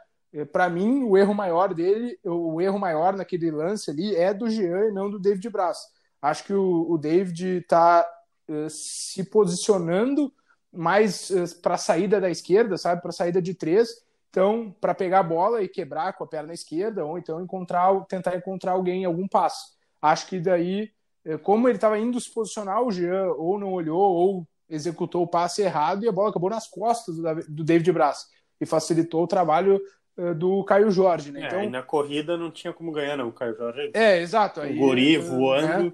para 0.53 0.69
mim, 0.69 1.05
o 1.05 1.17
erro 1.17 1.35
maior 1.35 1.75
dele, 1.75 2.19
o 2.25 2.61
erro 2.61 2.79
maior 2.79 3.15
naquele 3.15 3.51
lance 3.51 3.91
ali 3.91 4.17
é 4.17 4.33
do 4.33 4.49
Jean 4.49 4.89
e 4.89 4.93
não 4.93 5.11
do 5.11 5.19
David 5.19 5.49
Braz. 5.51 5.79
Acho 6.21 6.45
que 6.45 6.55
o, 6.55 6.91
o 6.91 6.99
David 6.99 7.59
está 7.59 8.07
uh, 8.49 8.71
se 8.71 9.25
posicionando 9.25 10.33
mais 10.73 11.31
uh, 11.31 11.61
para 11.61 11.75
a 11.75 11.79
saída 11.79 12.21
da 12.21 12.31
esquerda, 12.31 12.77
sabe, 12.79 13.01
para 13.01 13.11
a 13.11 13.13
saída 13.13 13.43
de 13.43 13.55
três, 13.55 13.91
então, 14.33 14.75
para 14.81 14.95
pegar 14.95 15.19
a 15.19 15.23
bola 15.23 15.63
e 15.63 15.69
quebrar 15.69 16.15
com 16.15 16.25
a 16.25 16.27
perna 16.27 16.55
esquerda, 16.55 17.05
ou 17.05 17.19
então 17.19 17.43
encontrar, 17.43 17.93
tentar 18.07 18.35
encontrar 18.35 18.73
alguém 18.73 19.03
em 19.03 19.05
algum 19.05 19.29
passo. 19.29 19.75
Acho 20.01 20.27
que 20.27 20.41
daí, 20.41 20.91
eh, 21.23 21.37
como 21.37 21.69
ele 21.69 21.77
estava 21.77 21.99
indo 21.99 22.19
se 22.19 22.33
posicionar, 22.33 22.83
o 22.83 22.91
Jean 22.91 23.27
ou 23.37 23.59
não 23.59 23.71
olhou, 23.75 24.01
ou 24.01 24.49
executou 24.71 25.23
o 25.23 25.27
passe 25.27 25.61
errado 25.61 26.03
e 26.03 26.09
a 26.09 26.13
bola 26.13 26.31
acabou 26.31 26.49
nas 26.49 26.67
costas 26.67 27.15
do 27.47 27.63
David 27.63 27.93
Braz 27.93 28.25
e 28.59 28.65
facilitou 28.65 29.23
o 29.23 29.27
trabalho 29.27 29.79
eh, 30.17 30.33
do 30.33 30.65
Caio 30.65 30.91
Jorge, 30.91 31.31
né? 31.31 31.43
É, 31.43 31.47
então, 31.49 31.65
e 31.65 31.69
na 31.69 31.83
corrida 31.83 32.35
não 32.35 32.51
tinha 32.51 32.73
como 32.73 32.91
ganhar, 32.91 33.19
não. 33.19 33.29
O 33.29 33.33
Caio 33.33 33.55
Jorge. 33.55 33.91
É, 33.93 34.19
exato. 34.23 34.63
Aí, 34.63 34.75
o 34.75 34.79
Guri 34.79 35.19
voando. 35.19 35.85
Né? 35.85 35.93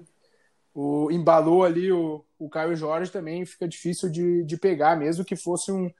O, 0.73 1.11
embalou 1.11 1.65
ali 1.65 1.91
o, 1.91 2.23
o 2.37 2.47
Caio 2.47 2.73
Jorge 2.73 3.11
também 3.11 3.45
fica 3.45 3.67
difícil 3.67 4.09
de, 4.09 4.45
de 4.45 4.55
pegar, 4.55 4.95
mesmo 4.95 5.25
que 5.25 5.35
fosse 5.35 5.73
um, 5.73 5.91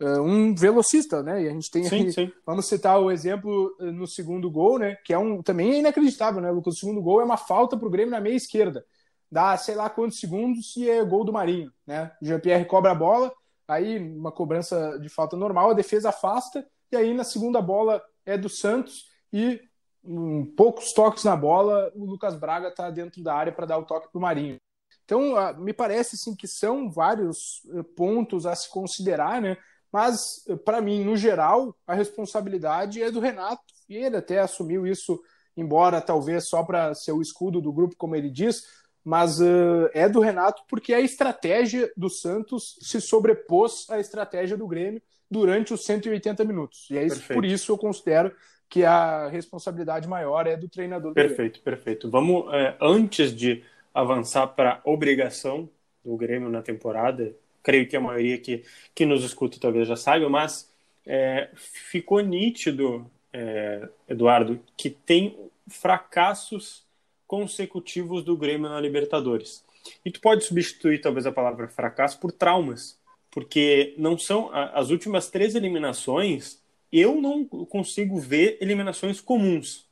um 0.00 0.54
velocista, 0.54 1.22
né? 1.22 1.42
E 1.42 1.48
a 1.48 1.50
gente 1.50 1.70
tem 1.70 1.84
sim, 1.84 2.10
sim. 2.10 2.32
vamos 2.44 2.66
citar 2.66 3.00
o 3.00 3.10
exemplo 3.10 3.74
uh, 3.80 3.92
no 3.92 4.06
segundo 4.06 4.50
gol, 4.50 4.78
né? 4.78 4.96
Que 5.04 5.12
é 5.12 5.18
um 5.18 5.42
também 5.42 5.72
é 5.72 5.78
inacreditável, 5.78 6.40
né, 6.40 6.50
Lucas? 6.50 6.74
O 6.74 6.78
segundo 6.78 7.00
gol 7.00 7.20
é 7.20 7.24
uma 7.24 7.36
falta 7.36 7.76
para 7.76 7.86
o 7.86 7.90
Grêmio 7.90 8.10
na 8.10 8.20
meia 8.20 8.36
esquerda. 8.36 8.84
Dá 9.30 9.56
sei 9.56 9.74
lá 9.74 9.88
quantos 9.88 10.20
segundos 10.20 10.76
e 10.76 10.88
é 10.88 11.02
gol 11.04 11.24
do 11.24 11.32
Marinho, 11.32 11.72
né? 11.86 12.12
Jean-Pierre 12.20 12.66
cobra 12.66 12.92
a 12.92 12.94
bola, 12.94 13.32
aí 13.66 13.98
uma 13.98 14.30
cobrança 14.30 14.98
de 15.00 15.08
falta 15.08 15.36
normal, 15.36 15.70
a 15.70 15.74
defesa 15.74 16.10
afasta 16.10 16.66
e 16.92 16.96
aí 16.96 17.12
na 17.14 17.24
segunda 17.24 17.60
bola 17.60 18.02
é 18.24 18.36
do 18.36 18.48
Santos 18.48 19.06
e 19.32 19.60
um, 20.04 20.46
poucos 20.56 20.92
toques 20.92 21.24
na 21.24 21.34
bola, 21.34 21.90
o 21.94 22.04
Lucas 22.04 22.36
Braga 22.36 22.68
está 22.68 22.90
dentro 22.90 23.22
da 23.22 23.34
área 23.34 23.52
para 23.52 23.66
dar 23.66 23.78
o 23.78 23.84
toque 23.84 24.08
para 24.10 24.18
o 24.18 24.22
Marinho. 24.22 24.56
Então, 25.04 25.34
me 25.58 25.72
parece 25.72 26.16
assim 26.16 26.34
que 26.34 26.48
são 26.48 26.90
vários 26.90 27.62
eh, 27.72 27.82
pontos 27.96 28.44
a 28.44 28.54
se 28.56 28.68
considerar, 28.68 29.40
né? 29.40 29.56
Mas, 29.92 30.44
para 30.64 30.80
mim, 30.80 31.04
no 31.04 31.16
geral, 31.16 31.74
a 31.86 31.94
responsabilidade 31.94 33.02
é 33.02 33.10
do 33.10 33.20
Renato, 33.20 33.62
e 33.88 33.96
ele 33.96 34.16
até 34.16 34.40
assumiu 34.40 34.86
isso, 34.86 35.20
embora 35.56 36.00
talvez 36.00 36.48
só 36.48 36.62
para 36.62 36.94
ser 36.94 37.12
o 37.12 37.22
escudo 37.22 37.60
do 37.60 37.72
grupo, 37.72 37.96
como 37.96 38.16
ele 38.16 38.30
diz, 38.30 38.64
mas 39.06 39.40
uh, 39.40 39.88
é 39.94 40.08
do 40.08 40.18
Renato 40.18 40.62
porque 40.68 40.92
a 40.92 41.00
estratégia 41.00 41.88
do 41.96 42.10
Santos 42.10 42.76
se 42.80 43.00
sobrepôs 43.00 43.86
à 43.88 44.00
estratégia 44.00 44.56
do 44.56 44.66
Grêmio 44.66 45.00
durante 45.30 45.72
os 45.72 45.84
180 45.84 46.44
minutos. 46.44 46.88
E 46.90 46.98
é 46.98 47.06
isso, 47.06 47.22
por 47.32 47.44
isso 47.44 47.70
eu 47.70 47.78
considero 47.78 48.34
que 48.68 48.84
a 48.84 49.28
responsabilidade 49.28 50.08
maior 50.08 50.48
é 50.48 50.56
do 50.56 50.68
treinador. 50.68 51.12
Do 51.12 51.14
perfeito, 51.14 51.62
Grêmio. 51.62 51.62
perfeito. 51.62 52.10
Vamos, 52.10 52.52
é, 52.52 52.76
antes 52.80 53.32
de 53.32 53.62
avançar 53.94 54.48
para 54.48 54.82
a 54.84 54.90
obrigação 54.90 55.70
do 56.04 56.16
Grêmio 56.16 56.48
na 56.48 56.60
temporada, 56.60 57.32
creio 57.66 57.88
que 57.88 57.96
a 57.96 58.00
maioria 58.00 58.38
que, 58.38 58.62
que 58.94 59.04
nos 59.04 59.24
escuta 59.24 59.58
talvez 59.60 59.88
já 59.88 59.96
saiba, 59.96 60.28
mas 60.28 60.72
é, 61.04 61.50
ficou 61.56 62.20
nítido, 62.20 63.10
é, 63.32 63.88
Eduardo, 64.08 64.60
que 64.76 64.88
tem 64.88 65.36
fracassos 65.66 66.86
consecutivos 67.26 68.22
do 68.22 68.36
Grêmio 68.36 68.68
na 68.68 68.80
Libertadores. 68.80 69.64
E 70.04 70.12
tu 70.12 70.20
pode 70.20 70.44
substituir 70.44 71.00
talvez 71.00 71.26
a 71.26 71.32
palavra 71.32 71.66
fracasso 71.66 72.20
por 72.20 72.30
traumas, 72.30 73.00
porque 73.32 73.96
não 73.98 74.16
são 74.16 74.48
as 74.52 74.90
últimas 74.90 75.28
três 75.28 75.56
eliminações. 75.56 76.62
Eu 76.92 77.20
não 77.20 77.44
consigo 77.44 78.16
ver 78.20 78.58
eliminações 78.60 79.20
comuns. 79.20 79.88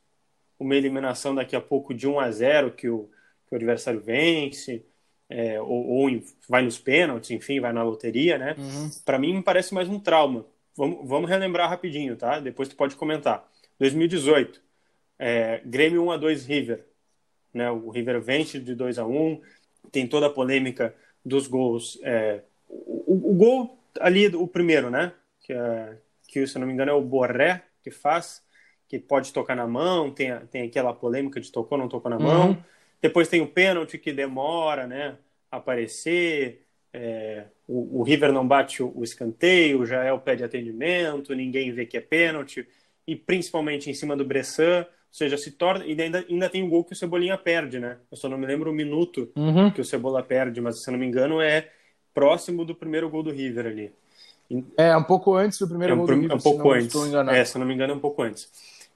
Uma 0.57 0.77
eliminação 0.77 1.35
daqui 1.35 1.57
a 1.57 1.61
pouco 1.61 1.93
de 1.93 2.07
1 2.07 2.21
a 2.21 2.31
0 2.31 2.71
que 2.71 2.87
o, 2.87 3.09
que 3.49 3.53
o 3.53 3.57
adversário 3.57 3.99
vence, 3.99 4.85
é, 5.29 5.59
ou, 5.59 5.87
ou, 5.87 6.21
vai 6.47 6.61
nos 6.61 6.77
pênaltis, 6.77 7.31
enfim, 7.31 7.59
vai 7.59 7.73
na 7.73 7.83
loteria, 7.83 8.37
né? 8.37 8.55
Uhum. 8.57 8.89
Para 9.03 9.19
mim, 9.19 9.33
me 9.33 9.43
parece 9.43 9.73
mais 9.73 9.89
um 9.89 9.99
trauma. 9.99 10.45
Vamos, 10.75 11.07
vamos 11.07 11.29
relembrar 11.29 11.69
rapidinho, 11.69 12.15
tá? 12.15 12.39
Depois 12.39 12.69
tu 12.69 12.75
pode 12.75 12.95
comentar. 12.95 13.47
2018, 13.79 14.61
é, 15.17 15.61
Grêmio 15.65 16.03
1 16.03 16.11
a 16.11 16.17
2 16.17 16.45
River. 16.45 16.85
Né? 17.53 17.69
O 17.71 17.89
River 17.89 18.21
vence 18.21 18.59
de 18.59 18.75
2 18.75 18.99
a 18.99 19.05
1 19.05 19.41
tem 19.91 20.07
toda 20.07 20.27
a 20.27 20.29
polêmica 20.29 20.93
dos 21.23 21.47
gols. 21.47 21.97
É, 22.03 22.41
o, 22.67 23.31
o, 23.31 23.33
gol 23.33 23.79
ali, 23.99 24.27
o 24.27 24.47
primeiro, 24.47 24.89
né? 24.89 25.13
Que, 25.41 25.53
é, 25.53 25.97
que, 26.27 26.45
se 26.45 26.59
não 26.59 26.67
me 26.67 26.73
engano, 26.73 26.91
é 26.91 26.93
o 26.93 27.01
Borré 27.01 27.63
que 27.83 27.91
faz, 27.91 28.43
que 28.87 28.99
pode 28.99 29.31
tocar 29.31 29.55
na 29.55 29.67
mão, 29.67 30.11
tem, 30.11 30.35
tem 30.47 30.63
aquela 30.63 30.93
polêmica 30.93 31.39
de 31.39 31.51
tocou, 31.51 31.77
não 31.77 31.87
tocou 31.87 32.09
na 32.09 32.19
mão. 32.19 32.57
Depois 33.05 33.27
tem 33.27 33.39
o 33.39 33.45
pênalti 33.45 33.99
que 33.99 34.11
demora, 34.11 34.87
né? 34.87 35.15
A 35.51 35.57
aparecer. 35.57 36.65
É, 36.91 37.43
o, 37.67 37.99
o, 37.99 38.03
River 38.03 38.31
não 38.31 38.47
bate 38.47 38.81
o, 38.81 38.91
o, 38.95 39.03
escanteio, 39.03 39.85
já 39.85 40.03
é 40.03 40.11
o 40.11 40.19
pé 40.19 40.35
de 40.35 40.43
atendimento, 40.43 41.35
ninguém 41.35 41.71
vê 41.71 41.85
que 41.85 41.97
é 41.97 42.01
pênalti. 42.01 42.67
E 43.05 43.15
principalmente 43.15 43.91
em 43.91 43.93
cima 43.93 44.15
do 44.15 44.25
Bressan, 44.25 44.79
ou 44.79 44.87
seja, 45.11 45.37
se 45.37 45.51
torna. 45.51 45.85
E 45.85 46.01
ainda, 46.01 46.25
ainda 46.27 46.49
tem 46.49 46.63
o 46.63 46.67
gol 46.67 46.83
que 46.83 46.93
o 46.93 46.95
Cebolinha 46.95 47.37
perde, 47.37 47.77
né? 47.77 47.97
Eu 48.09 48.17
só 48.17 48.27
não 48.27 48.39
me 48.39 48.47
lembro 48.47 48.71
o 48.71 48.73
minuto 48.73 49.31
uhum. 49.35 49.69
que 49.69 49.81
o 49.81 49.85
Cebola 49.85 50.23
perde, 50.23 50.59
mas 50.59 50.81
se 50.81 50.89
eu 50.89 50.93
não 50.93 50.99
me 50.99 51.05
engano 51.05 51.39
é 51.39 51.69
próximo 52.11 52.65
do 52.65 52.73
primeiro 52.73 53.07
gol 53.07 53.21
do 53.21 53.31
River 53.31 53.67
ali. 53.67 53.93
É, 54.75 54.97
um 54.97 55.03
pouco 55.03 55.35
antes 55.35 55.59
do 55.59 55.67
primeiro 55.67 55.93
é, 55.93 55.95
gol 55.95 56.07
do 56.07 56.13
River. 56.13 56.35
Um 56.37 56.39
pouco 56.39 56.71
antes. 56.71 56.95
É, 57.31 57.45
se 57.45 57.55
eu 57.55 57.59
não 57.59 57.67
me 57.67 57.75
engano, 57.75 57.93
é 57.93 57.95
um 57.95 57.99
pouco 57.99 58.23
antes. 58.23 58.49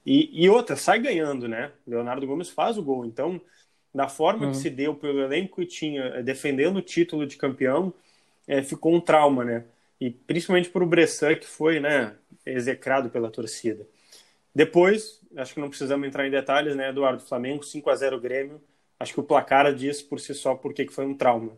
E, 0.04 0.44
e 0.44 0.50
outra, 0.50 0.74
sai 0.74 0.98
ganhando, 0.98 1.46
né? 1.46 1.70
Leonardo 1.86 2.26
Gomes 2.26 2.50
faz 2.50 2.76
o 2.76 2.82
gol. 2.82 3.04
Então, 3.04 3.40
da 3.94 4.08
forma 4.08 4.46
uhum. 4.46 4.52
que 4.52 4.58
se 4.58 4.70
deu 4.70 4.94
pelo 4.94 5.20
elenco 5.20 5.60
que 5.60 5.66
tinha, 5.66 6.02
eh, 6.04 6.22
defendendo 6.22 6.76
o 6.76 6.82
título 6.82 7.26
de 7.26 7.36
campeão, 7.36 7.92
é, 8.46 8.62
ficou 8.62 8.94
um 8.94 9.00
trauma, 9.00 9.44
né? 9.44 9.64
e 10.00 10.10
principalmente 10.10 10.70
para 10.70 10.82
o 10.82 10.86
Bressan, 10.86 11.34
que 11.34 11.46
foi 11.46 11.78
né, 11.78 12.14
execrado 12.46 13.10
pela 13.10 13.30
torcida. 13.30 13.86
Depois, 14.54 15.20
acho 15.36 15.54
que 15.54 15.60
não 15.60 15.68
precisamos 15.68 16.08
entrar 16.08 16.26
em 16.26 16.30
detalhes, 16.30 16.74
né, 16.74 16.88
Eduardo? 16.88 17.22
Flamengo 17.22 17.62
5 17.62 17.90
a 17.90 17.94
0 17.94 18.18
Grêmio. 18.18 18.60
Acho 18.98 19.12
que 19.12 19.20
o 19.20 19.24
placar 19.24 19.72
diz 19.74 20.00
por 20.00 20.18
si 20.18 20.34
só 20.34 20.54
porque 20.54 20.86
que 20.86 20.92
foi 20.92 21.04
um 21.04 21.14
trauma. 21.14 21.52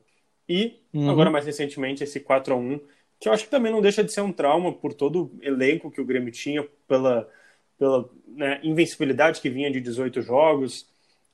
E, 0.49 0.81
uhum. 0.93 1.09
agora 1.09 1.31
mais 1.31 1.47
recentemente, 1.47 2.03
esse 2.03 2.19
4 2.19 2.53
a 2.53 2.57
1 2.57 2.81
que 3.21 3.29
eu 3.29 3.33
acho 3.33 3.45
que 3.45 3.51
também 3.51 3.71
não 3.71 3.81
deixa 3.81 4.03
de 4.03 4.13
ser 4.13 4.21
um 4.21 4.33
trauma 4.33 4.73
por 4.73 4.93
todo 4.93 5.27
o 5.27 5.39
elenco 5.41 5.93
que 5.93 6.01
o 6.01 6.05
Grêmio 6.05 6.33
tinha, 6.33 6.67
pela, 6.89 7.31
pela 7.79 8.11
né, 8.27 8.59
invencibilidade 8.65 9.41
que 9.41 9.49
vinha 9.49 9.71
de 9.71 9.81
18 9.81 10.21
jogos, 10.23 10.89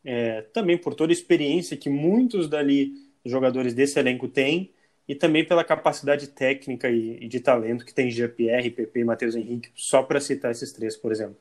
é, 0.05 0.43
também 0.43 0.79
por 0.79 0.95
toda 0.95 1.13
a 1.13 1.15
experiência 1.15 1.77
que 1.77 1.91
muitos 1.91 2.49
dali 2.49 2.93
jogadores 3.25 3.75
desse 3.75 3.99
elenco 3.99 4.29
têm, 4.29 4.73
e 5.09 5.15
também 5.15 5.45
pela 5.45 5.65
capacidade 5.65 6.27
técnica 6.29 6.91
e, 6.91 7.25
e 7.25 7.29
de 7.29 7.41
talento 7.41 7.85
que 7.85 7.95
tem 7.95 8.11
GPR, 8.11 8.71
PP 8.71 9.01
e 9.01 9.05
Matheus 9.05 9.35
Henrique, 9.35 9.71
só 9.75 10.03
para 10.03 10.21
citar 10.21 10.51
esses 10.51 10.71
três, 10.71 10.97
por 10.97 11.11
exemplo. 11.11 11.37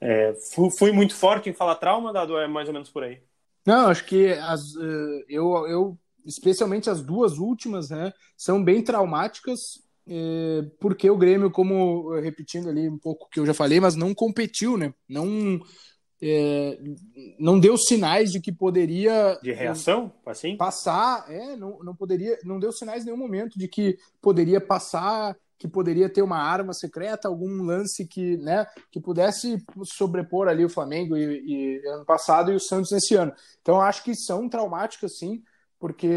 É, 0.00 0.32
fui, 0.78 0.92
muito 0.92 1.16
forte 1.16 1.50
em 1.50 1.52
falar 1.52 1.74
trauma, 1.74 2.12
Dado, 2.12 2.38
é 2.38 2.46
mais 2.46 2.68
ou 2.68 2.72
menos 2.72 2.88
por 2.88 3.02
aí? 3.02 3.18
Não, 3.66 3.88
acho 3.88 4.04
que 4.04 4.28
as, 4.28 4.76
uh, 4.76 5.24
eu, 5.28 5.66
eu, 5.66 5.98
especialmente 6.24 6.88
as 6.88 7.02
duas 7.02 7.38
últimas, 7.38 7.90
né, 7.90 8.12
são 8.36 8.62
bem 8.62 8.82
traumáticas, 8.82 9.82
uh, 10.06 10.70
porque 10.78 11.10
o 11.10 11.16
Grêmio, 11.18 11.50
como 11.50 12.14
repetindo 12.20 12.68
ali 12.68 12.88
um 12.88 12.98
pouco 12.98 13.26
o 13.26 13.28
que 13.28 13.40
eu 13.40 13.46
já 13.46 13.52
falei, 13.52 13.80
mas 13.80 13.96
não 13.96 14.14
competiu, 14.14 14.78
né, 14.78 14.94
não 15.08 15.60
é, 16.20 16.78
não 17.38 17.60
deu 17.60 17.76
sinais 17.76 18.32
de 18.32 18.40
que 18.40 18.50
poderia 18.50 19.38
de 19.40 19.52
reação 19.52 20.12
assim? 20.26 20.56
passar 20.56 21.24
é 21.30 21.54
não, 21.54 21.78
não 21.82 21.94
poderia 21.94 22.38
não 22.44 22.58
deu 22.58 22.72
sinais 22.72 23.02
em 23.02 23.06
nenhum 23.06 23.16
momento 23.16 23.58
de 23.58 23.68
que 23.68 23.96
poderia 24.20 24.60
passar 24.60 25.36
que 25.56 25.68
poderia 25.68 26.08
ter 26.08 26.22
uma 26.22 26.38
arma 26.38 26.72
secreta 26.72 27.28
algum 27.28 27.62
lance 27.62 28.04
que 28.04 28.36
né 28.38 28.66
que 28.90 29.00
pudesse 29.00 29.64
sobrepor 29.84 30.48
ali 30.48 30.64
o 30.64 30.70
Flamengo 30.70 31.16
e, 31.16 31.80
e 31.82 31.86
ano 31.86 32.04
passado 32.04 32.50
e 32.50 32.56
o 32.56 32.60
Santos 32.60 32.90
nesse 32.90 33.14
ano. 33.14 33.32
Então 33.62 33.80
acho 33.80 34.02
que 34.02 34.14
são 34.14 34.48
traumáticas 34.48 35.18
sim 35.18 35.42
porque 35.78 36.08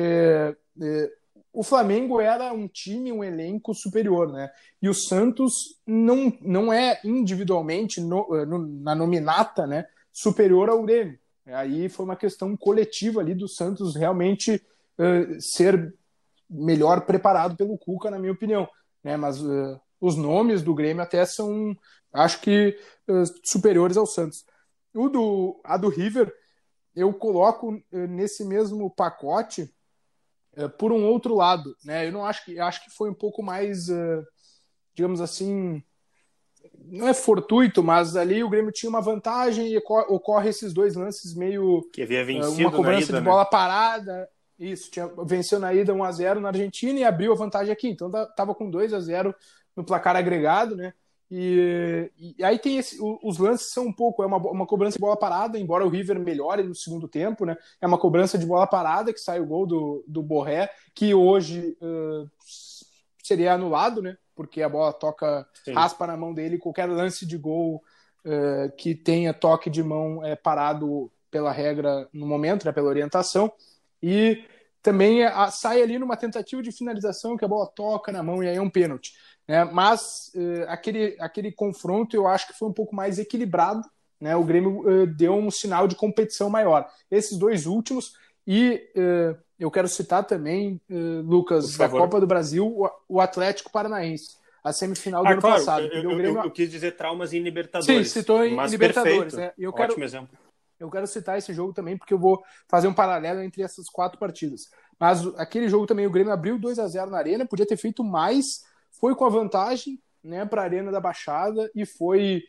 é, 0.81 1.11
o 1.53 1.63
Flamengo 1.63 2.21
era 2.21 2.53
um 2.53 2.67
time, 2.67 3.11
um 3.11 3.23
elenco 3.23 3.73
superior, 3.73 4.31
né? 4.31 4.49
E 4.81 4.87
o 4.87 4.93
Santos 4.93 5.79
não, 5.85 6.31
não 6.41 6.71
é 6.71 6.99
individualmente, 7.03 7.99
no, 7.99 8.35
eh, 8.35 8.45
no, 8.45 8.59
na 8.59 8.95
nominata, 8.95 9.67
né, 9.67 9.85
superior 10.11 10.69
ao 10.69 10.83
Grêmio. 10.83 11.19
Aí 11.45 11.89
foi 11.89 12.05
uma 12.05 12.15
questão 12.15 12.55
coletiva 12.55 13.19
ali 13.19 13.35
do 13.35 13.47
Santos 13.47 13.95
realmente 13.95 14.61
uh, 14.97 15.41
ser 15.41 15.93
melhor 16.49 17.01
preparado 17.01 17.57
pelo 17.57 17.77
Cuca, 17.77 18.09
na 18.09 18.19
minha 18.19 18.31
opinião. 18.31 18.67
Né? 19.03 19.17
Mas 19.17 19.41
uh, 19.41 19.79
os 19.99 20.15
nomes 20.15 20.61
do 20.61 20.73
Grêmio 20.73 21.03
até 21.03 21.25
são, 21.25 21.75
acho 22.13 22.39
que, 22.41 22.77
uh, 23.09 23.23
superiores 23.43 23.97
ao 23.97 24.05
Santos. 24.05 24.45
O 24.93 25.09
do, 25.09 25.59
a 25.63 25.77
do 25.77 25.89
River, 25.89 26.33
eu 26.95 27.11
coloco 27.13 27.81
nesse 27.91 28.45
mesmo 28.45 28.89
pacote 28.89 29.73
por 30.77 30.91
um 30.91 31.05
outro 31.05 31.35
lado, 31.35 31.75
né? 31.83 32.07
Eu 32.07 32.11
não 32.11 32.25
acho 32.25 32.45
que 32.45 32.59
acho 32.59 32.83
que 32.83 32.91
foi 32.91 33.09
um 33.09 33.13
pouco 33.13 33.41
mais, 33.41 33.89
uh, 33.89 34.25
digamos 34.93 35.21
assim, 35.21 35.81
não 36.85 37.07
é 37.07 37.13
fortuito, 37.13 37.83
mas 37.83 38.15
ali 38.15 38.43
o 38.43 38.49
Grêmio 38.49 38.71
tinha 38.71 38.89
uma 38.89 39.01
vantagem 39.01 39.67
e 39.71 39.77
ocorre 39.77 40.49
esses 40.49 40.73
dois 40.73 40.95
lances 40.95 41.33
meio 41.33 41.87
que 41.93 42.01
havia 42.01 42.25
vencido 42.25 42.67
uma 42.67 42.71
cobrança 42.71 43.09
ida, 43.09 43.19
de 43.19 43.25
bola 43.25 43.43
né? 43.43 43.49
parada. 43.49 44.29
Isso, 44.59 44.91
tinha, 44.91 45.09
venceu 45.25 45.59
na 45.59 45.73
ida 45.73 45.93
1 45.93 46.03
a 46.03 46.11
0 46.11 46.39
na 46.39 46.49
Argentina 46.49 46.99
e 46.99 47.03
abriu 47.03 47.33
a 47.33 47.35
vantagem 47.35 47.71
aqui. 47.71 47.89
Então 47.89 48.11
tava 48.35 48.53
com 48.53 48.69
2 48.69 48.93
a 48.93 48.99
0 48.99 49.33
no 49.75 49.83
placar 49.83 50.15
agregado, 50.15 50.75
né? 50.75 50.93
E, 51.33 52.11
e, 52.19 52.43
aí 52.43 52.59
tem 52.59 52.77
esse, 52.77 52.97
os 53.01 53.37
lances 53.37 53.71
são 53.71 53.85
um 53.85 53.93
pouco, 53.93 54.21
é 54.21 54.25
uma, 54.25 54.35
uma 54.35 54.67
cobrança 54.67 54.97
de 54.97 55.01
bola 55.01 55.15
parada, 55.15 55.57
embora 55.57 55.85
o 55.85 55.89
River 55.89 56.19
melhore 56.19 56.61
no 56.61 56.75
segundo 56.75 57.07
tempo, 57.07 57.45
né? 57.45 57.55
É 57.79 57.87
uma 57.87 57.97
cobrança 57.97 58.37
de 58.37 58.45
bola 58.45 58.67
parada 58.67 59.13
que 59.13 59.19
sai 59.19 59.39
o 59.39 59.45
gol 59.45 59.65
do, 59.65 60.03
do 60.05 60.21
Borré, 60.21 60.69
que 60.93 61.13
hoje 61.13 61.77
uh, 61.81 62.29
seria 63.23 63.53
anulado, 63.53 64.01
né? 64.01 64.17
Porque 64.35 64.61
a 64.61 64.67
bola 64.67 64.91
toca, 64.91 65.47
Sim. 65.63 65.71
raspa 65.71 66.05
na 66.05 66.17
mão 66.17 66.33
dele, 66.33 66.57
qualquer 66.57 66.89
lance 66.89 67.25
de 67.25 67.37
gol 67.37 67.81
uh, 68.25 68.75
que 68.75 68.93
tenha 68.93 69.33
toque 69.33 69.69
de 69.69 69.81
mão 69.81 70.25
é 70.25 70.35
parado 70.35 71.09
pela 71.29 71.53
regra 71.53 72.09
no 72.11 72.27
momento, 72.27 72.65
né? 72.65 72.73
Pela 72.73 72.89
orientação. 72.89 73.49
E 74.03 74.43
também 74.81 75.21
sai 75.51 75.81
ali 75.81 75.97
numa 75.97 76.17
tentativa 76.17 76.61
de 76.61 76.71
finalização 76.71 77.37
que 77.37 77.45
a 77.45 77.47
bola 77.47 77.67
toca 77.67 78.11
na 78.11 78.23
mão 78.23 78.43
e 78.43 78.49
aí 78.49 78.57
é 78.57 78.61
um 78.61 78.69
pênalti. 78.69 79.13
Né? 79.51 79.65
Mas 79.65 80.31
uh, 80.33 80.63
aquele, 80.69 81.17
aquele 81.19 81.51
confronto 81.51 82.15
eu 82.15 82.25
acho 82.25 82.47
que 82.47 82.57
foi 82.57 82.69
um 82.69 82.73
pouco 82.73 82.95
mais 82.95 83.19
equilibrado. 83.19 83.81
Né? 84.17 84.33
O 84.33 84.45
Grêmio 84.45 84.79
uh, 84.79 85.05
deu 85.05 85.33
um 85.33 85.51
sinal 85.51 85.89
de 85.89 85.95
competição 85.95 86.49
maior. 86.49 86.89
Esses 87.11 87.37
dois 87.37 87.65
últimos, 87.65 88.13
e 88.47 88.81
uh, 88.95 89.37
eu 89.59 89.69
quero 89.69 89.89
citar 89.89 90.23
também, 90.23 90.79
Lucas, 90.89 91.75
da 91.75 91.89
Copa 91.89 92.19
do 92.21 92.25
Brasil, 92.25 92.89
o, 93.09 93.19
Atlético 93.19 93.71
Paranaense 93.71 94.39
a 94.63 94.71
semifinal 94.71 95.21
do 95.21 95.27
ah, 95.27 95.31
ano 95.33 95.41
claro, 95.41 95.55
passado. 95.57 95.85
Eu, 95.85 96.09
eu, 96.09 96.17
Grêmio... 96.17 96.43
eu, 96.43 96.51
quis 96.51 96.69
dizer 96.69 96.95
traumas 96.95 97.33
em 97.33 97.43
Libertadores. 97.43 98.07
Sim, 98.07 98.19
citou 98.19 98.45
em 98.45 98.55
Libertadores. 98.67 99.33
Né? 99.33 99.51
Eu 99.57 99.73
quero, 99.73 99.91
Ótimo 99.91 100.05
exemplo. 100.05 100.37
Eu 100.79 100.89
quero 100.89 101.05
citar 101.05 101.37
esse 101.37 101.53
jogo 101.53 101.73
também, 101.73 101.97
porque 101.97 102.13
eu 102.13 102.19
vou 102.19 102.41
fazer 102.67 102.87
um 102.87 102.93
paralelo 102.93 103.41
entre 103.41 103.61
essas 103.61 103.89
quatro 103.89 104.17
partidas. 104.17 104.69
Mas 104.99 105.25
aquele 105.37 105.67
jogo 105.67 105.85
também, 105.85 106.07
o 106.07 106.11
Grêmio 106.11 106.31
abriu 106.33 106.57
2 106.57 106.79
a 106.79 106.87
0 106.87 107.11
na 107.11 107.17
Arena, 107.17 107.45
podia 107.45 107.65
ter 107.65 107.77
feito 107.77 108.03
mais, 108.03 108.63
foi 109.01 109.15
com 109.15 109.25
a 109.25 109.29
vantagem 109.29 109.99
né, 110.23 110.45
para 110.45 110.61
a 110.61 110.65
Arena 110.65 110.91
da 110.91 111.01
Baixada 111.01 111.69
e 111.73 111.87
foi 111.87 112.43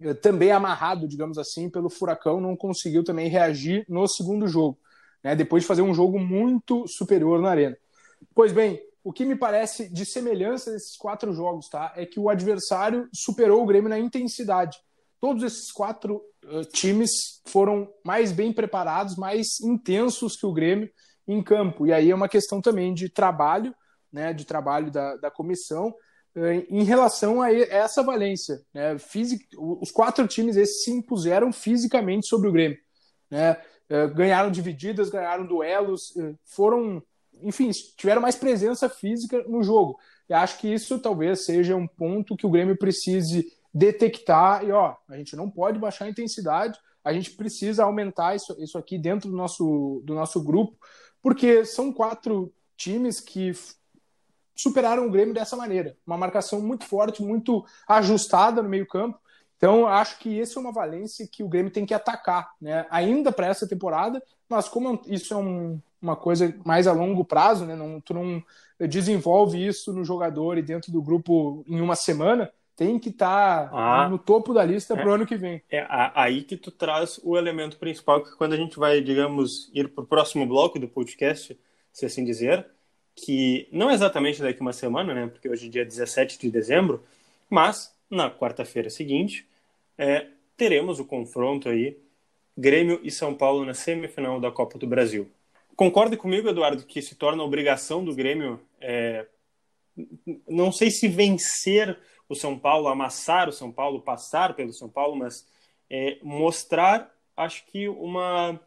eh, 0.00 0.14
também 0.14 0.52
amarrado, 0.52 1.08
digamos 1.08 1.36
assim, 1.36 1.68
pelo 1.68 1.90
Furacão, 1.90 2.40
não 2.40 2.56
conseguiu 2.56 3.02
também 3.02 3.28
reagir 3.28 3.84
no 3.88 4.06
segundo 4.06 4.46
jogo, 4.46 4.78
né, 5.22 5.34
depois 5.34 5.64
de 5.64 5.66
fazer 5.66 5.82
um 5.82 5.92
jogo 5.92 6.20
muito 6.20 6.86
superior 6.86 7.42
na 7.42 7.50
Arena. 7.50 7.76
Pois 8.32 8.52
bem, 8.52 8.80
o 9.02 9.12
que 9.12 9.24
me 9.24 9.34
parece 9.34 9.92
de 9.92 10.06
semelhança 10.06 10.70
desses 10.70 10.96
quatro 10.96 11.32
jogos 11.34 11.68
tá, 11.68 11.92
é 11.96 12.06
que 12.06 12.20
o 12.20 12.30
adversário 12.30 13.08
superou 13.12 13.60
o 13.60 13.66
Grêmio 13.66 13.90
na 13.90 13.98
intensidade. 13.98 14.78
Todos 15.20 15.42
esses 15.42 15.72
quatro 15.72 16.22
uh, 16.44 16.64
times 16.72 17.42
foram 17.46 17.92
mais 18.04 18.30
bem 18.30 18.52
preparados, 18.52 19.16
mais 19.16 19.60
intensos 19.60 20.36
que 20.36 20.46
o 20.46 20.52
Grêmio 20.52 20.88
em 21.26 21.42
campo. 21.42 21.86
E 21.86 21.92
aí 21.92 22.10
é 22.10 22.14
uma 22.14 22.28
questão 22.28 22.62
também 22.62 22.94
de 22.94 23.08
trabalho 23.08 23.74
né, 24.14 24.32
de 24.32 24.44
trabalho 24.44 24.92
da, 24.92 25.16
da 25.16 25.30
comissão 25.30 25.92
eh, 26.36 26.64
em 26.70 26.84
relação 26.84 27.42
a 27.42 27.52
essa 27.52 28.00
valência. 28.00 28.62
Né? 28.72 28.96
Os 29.58 29.90
quatro 29.90 30.26
times 30.28 30.56
esses 30.56 30.84
se 30.84 30.92
impuseram 30.92 31.52
fisicamente 31.52 32.28
sobre 32.28 32.48
o 32.48 32.52
Grêmio. 32.52 32.78
Né? 33.28 33.60
Eh, 33.88 34.06
ganharam 34.06 34.52
divididas, 34.52 35.10
ganharam 35.10 35.44
duelos, 35.44 36.16
eh, 36.16 36.34
foram, 36.44 37.02
enfim, 37.42 37.72
tiveram 37.96 38.22
mais 38.22 38.36
presença 38.36 38.88
física 38.88 39.42
no 39.48 39.64
jogo. 39.64 39.98
E 40.28 40.32
acho 40.32 40.58
que 40.58 40.72
isso 40.72 41.00
talvez 41.00 41.44
seja 41.44 41.74
um 41.74 41.88
ponto 41.88 42.36
que 42.36 42.46
o 42.46 42.50
Grêmio 42.50 42.78
precise 42.78 43.52
detectar 43.74 44.64
e 44.64 44.70
ó, 44.70 44.94
a 45.08 45.16
gente 45.16 45.34
não 45.34 45.50
pode 45.50 45.80
baixar 45.80 46.04
a 46.04 46.08
intensidade, 46.08 46.78
a 47.02 47.12
gente 47.12 47.32
precisa 47.32 47.82
aumentar 47.82 48.36
isso, 48.36 48.54
isso 48.60 48.78
aqui 48.78 48.96
dentro 48.96 49.28
do 49.28 49.36
nosso, 49.36 50.00
do 50.04 50.14
nosso 50.14 50.40
grupo, 50.42 50.78
porque 51.20 51.64
são 51.64 51.92
quatro 51.92 52.54
times 52.76 53.18
que 53.18 53.52
superaram 54.54 55.06
o 55.06 55.10
Grêmio 55.10 55.34
dessa 55.34 55.56
maneira. 55.56 55.96
Uma 56.06 56.16
marcação 56.16 56.60
muito 56.60 56.84
forte, 56.84 57.22
muito 57.22 57.64
ajustada 57.88 58.62
no 58.62 58.68
meio-campo. 58.68 59.18
Então, 59.56 59.86
acho 59.86 60.18
que 60.18 60.40
essa 60.40 60.58
é 60.58 60.60
uma 60.60 60.72
valência 60.72 61.26
que 61.26 61.42
o 61.42 61.48
Grêmio 61.48 61.72
tem 61.72 61.86
que 61.86 61.94
atacar, 61.94 62.52
né? 62.60 62.86
ainda 62.90 63.32
para 63.32 63.46
essa 63.46 63.66
temporada, 63.66 64.22
mas 64.48 64.68
como 64.68 65.00
isso 65.06 65.32
é 65.32 65.36
um, 65.36 65.80
uma 66.02 66.14
coisa 66.14 66.54
mais 66.64 66.86
a 66.86 66.92
longo 66.92 67.24
prazo, 67.24 67.64
né? 67.64 67.74
não, 67.74 68.00
tu 68.00 68.12
não 68.12 68.42
desenvolve 68.78 69.64
isso 69.64 69.92
no 69.92 70.04
jogador 70.04 70.58
e 70.58 70.62
dentro 70.62 70.92
do 70.92 71.00
grupo 71.00 71.64
em 71.66 71.80
uma 71.80 71.96
semana, 71.96 72.52
tem 72.76 72.98
que 72.98 73.08
estar 73.08 73.70
tá 73.70 74.04
ah, 74.04 74.08
no 74.08 74.18
topo 74.18 74.52
da 74.52 74.64
lista 74.64 74.94
é, 74.94 74.96
para 74.96 75.08
o 75.08 75.14
ano 75.14 75.26
que 75.26 75.36
vem. 75.36 75.62
É 75.70 75.86
aí 75.88 76.42
que 76.42 76.56
tu 76.56 76.70
traz 76.70 77.20
o 77.22 77.36
elemento 77.36 77.78
principal, 77.78 78.22
que 78.22 78.36
quando 78.36 78.52
a 78.52 78.56
gente 78.56 78.78
vai, 78.78 79.00
digamos, 79.00 79.70
ir 79.72 79.88
para 79.94 80.02
o 80.02 80.06
próximo 80.06 80.46
bloco 80.46 80.78
do 80.78 80.88
podcast, 80.88 81.58
se 81.92 82.04
assim 82.04 82.24
dizer, 82.24 82.66
que 83.14 83.68
não 83.70 83.90
exatamente 83.90 84.42
daqui 84.42 84.60
uma 84.60 84.72
semana, 84.72 85.14
né? 85.14 85.26
Porque 85.26 85.48
hoje 85.48 85.66
é 85.66 85.70
dia 85.70 85.84
17 85.84 86.38
de 86.38 86.50
dezembro, 86.50 87.02
mas 87.48 87.94
na 88.10 88.30
quarta-feira 88.30 88.90
seguinte 88.90 89.46
é, 89.96 90.26
teremos 90.56 90.98
o 90.98 91.04
confronto 91.04 91.68
aí 91.68 91.96
Grêmio 92.56 93.00
e 93.02 93.10
São 93.10 93.34
Paulo 93.34 93.64
na 93.64 93.74
semifinal 93.74 94.40
da 94.40 94.50
Copa 94.50 94.78
do 94.78 94.86
Brasil. 94.86 95.30
Concorda 95.76 96.16
comigo, 96.16 96.48
Eduardo, 96.48 96.84
que 96.84 97.02
se 97.02 97.16
torna 97.16 97.42
obrigação 97.42 98.04
do 98.04 98.14
Grêmio, 98.14 98.60
é, 98.80 99.26
não 100.48 100.70
sei 100.70 100.90
se 100.90 101.08
vencer 101.08 101.98
o 102.28 102.34
São 102.34 102.58
Paulo, 102.58 102.88
amassar 102.88 103.48
o 103.48 103.52
São 103.52 103.72
Paulo, 103.72 104.00
passar 104.00 104.54
pelo 104.54 104.72
São 104.72 104.88
Paulo, 104.88 105.16
mas 105.16 105.46
é, 105.90 106.18
mostrar, 106.22 107.12
acho 107.36 107.66
que 107.66 107.88
uma 107.88 108.60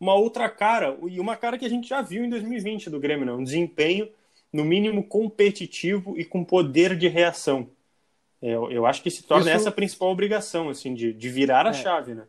uma 0.00 0.14
outra 0.14 0.48
cara, 0.48 0.96
e 1.08 1.18
uma 1.18 1.36
cara 1.36 1.58
que 1.58 1.64
a 1.64 1.68
gente 1.68 1.88
já 1.88 2.00
viu 2.00 2.24
em 2.24 2.30
2020 2.30 2.90
do 2.90 3.00
Grêmio, 3.00 3.26
né? 3.26 3.32
um 3.32 3.42
desempenho 3.42 4.08
no 4.52 4.64
mínimo 4.64 5.04
competitivo 5.04 6.18
e 6.18 6.24
com 6.24 6.44
poder 6.44 6.96
de 6.96 7.08
reação. 7.08 7.70
É, 8.40 8.54
eu, 8.54 8.70
eu 8.70 8.86
acho 8.86 9.02
que 9.02 9.10
se 9.10 9.22
torna 9.22 9.46
isso... 9.46 9.56
essa 9.56 9.68
a 9.68 9.72
principal 9.72 10.10
obrigação, 10.10 10.68
assim, 10.68 10.94
de, 10.94 11.12
de 11.12 11.28
virar 11.28 11.66
a 11.66 11.70
é. 11.70 11.74
chave, 11.74 12.14
né? 12.14 12.26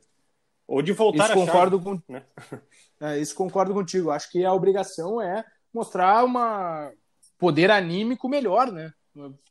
Ou 0.67 0.81
de 0.81 0.91
voltar 0.91 1.25
isso 1.25 1.33
a 1.33 1.35
concordo 1.35 1.77
chave. 1.77 2.01
Com... 2.05 2.13
Né? 2.13 2.23
É, 3.01 3.17
isso 3.17 3.33
concordo 3.33 3.73
contigo. 3.73 4.11
Acho 4.11 4.29
que 4.29 4.43
a 4.43 4.51
obrigação 4.51 5.21
é 5.21 5.45
mostrar 5.73 6.21
uma 6.25 6.91
poder 7.37 7.71
anímico 7.71 8.27
melhor, 8.27 8.69
né? 8.69 8.93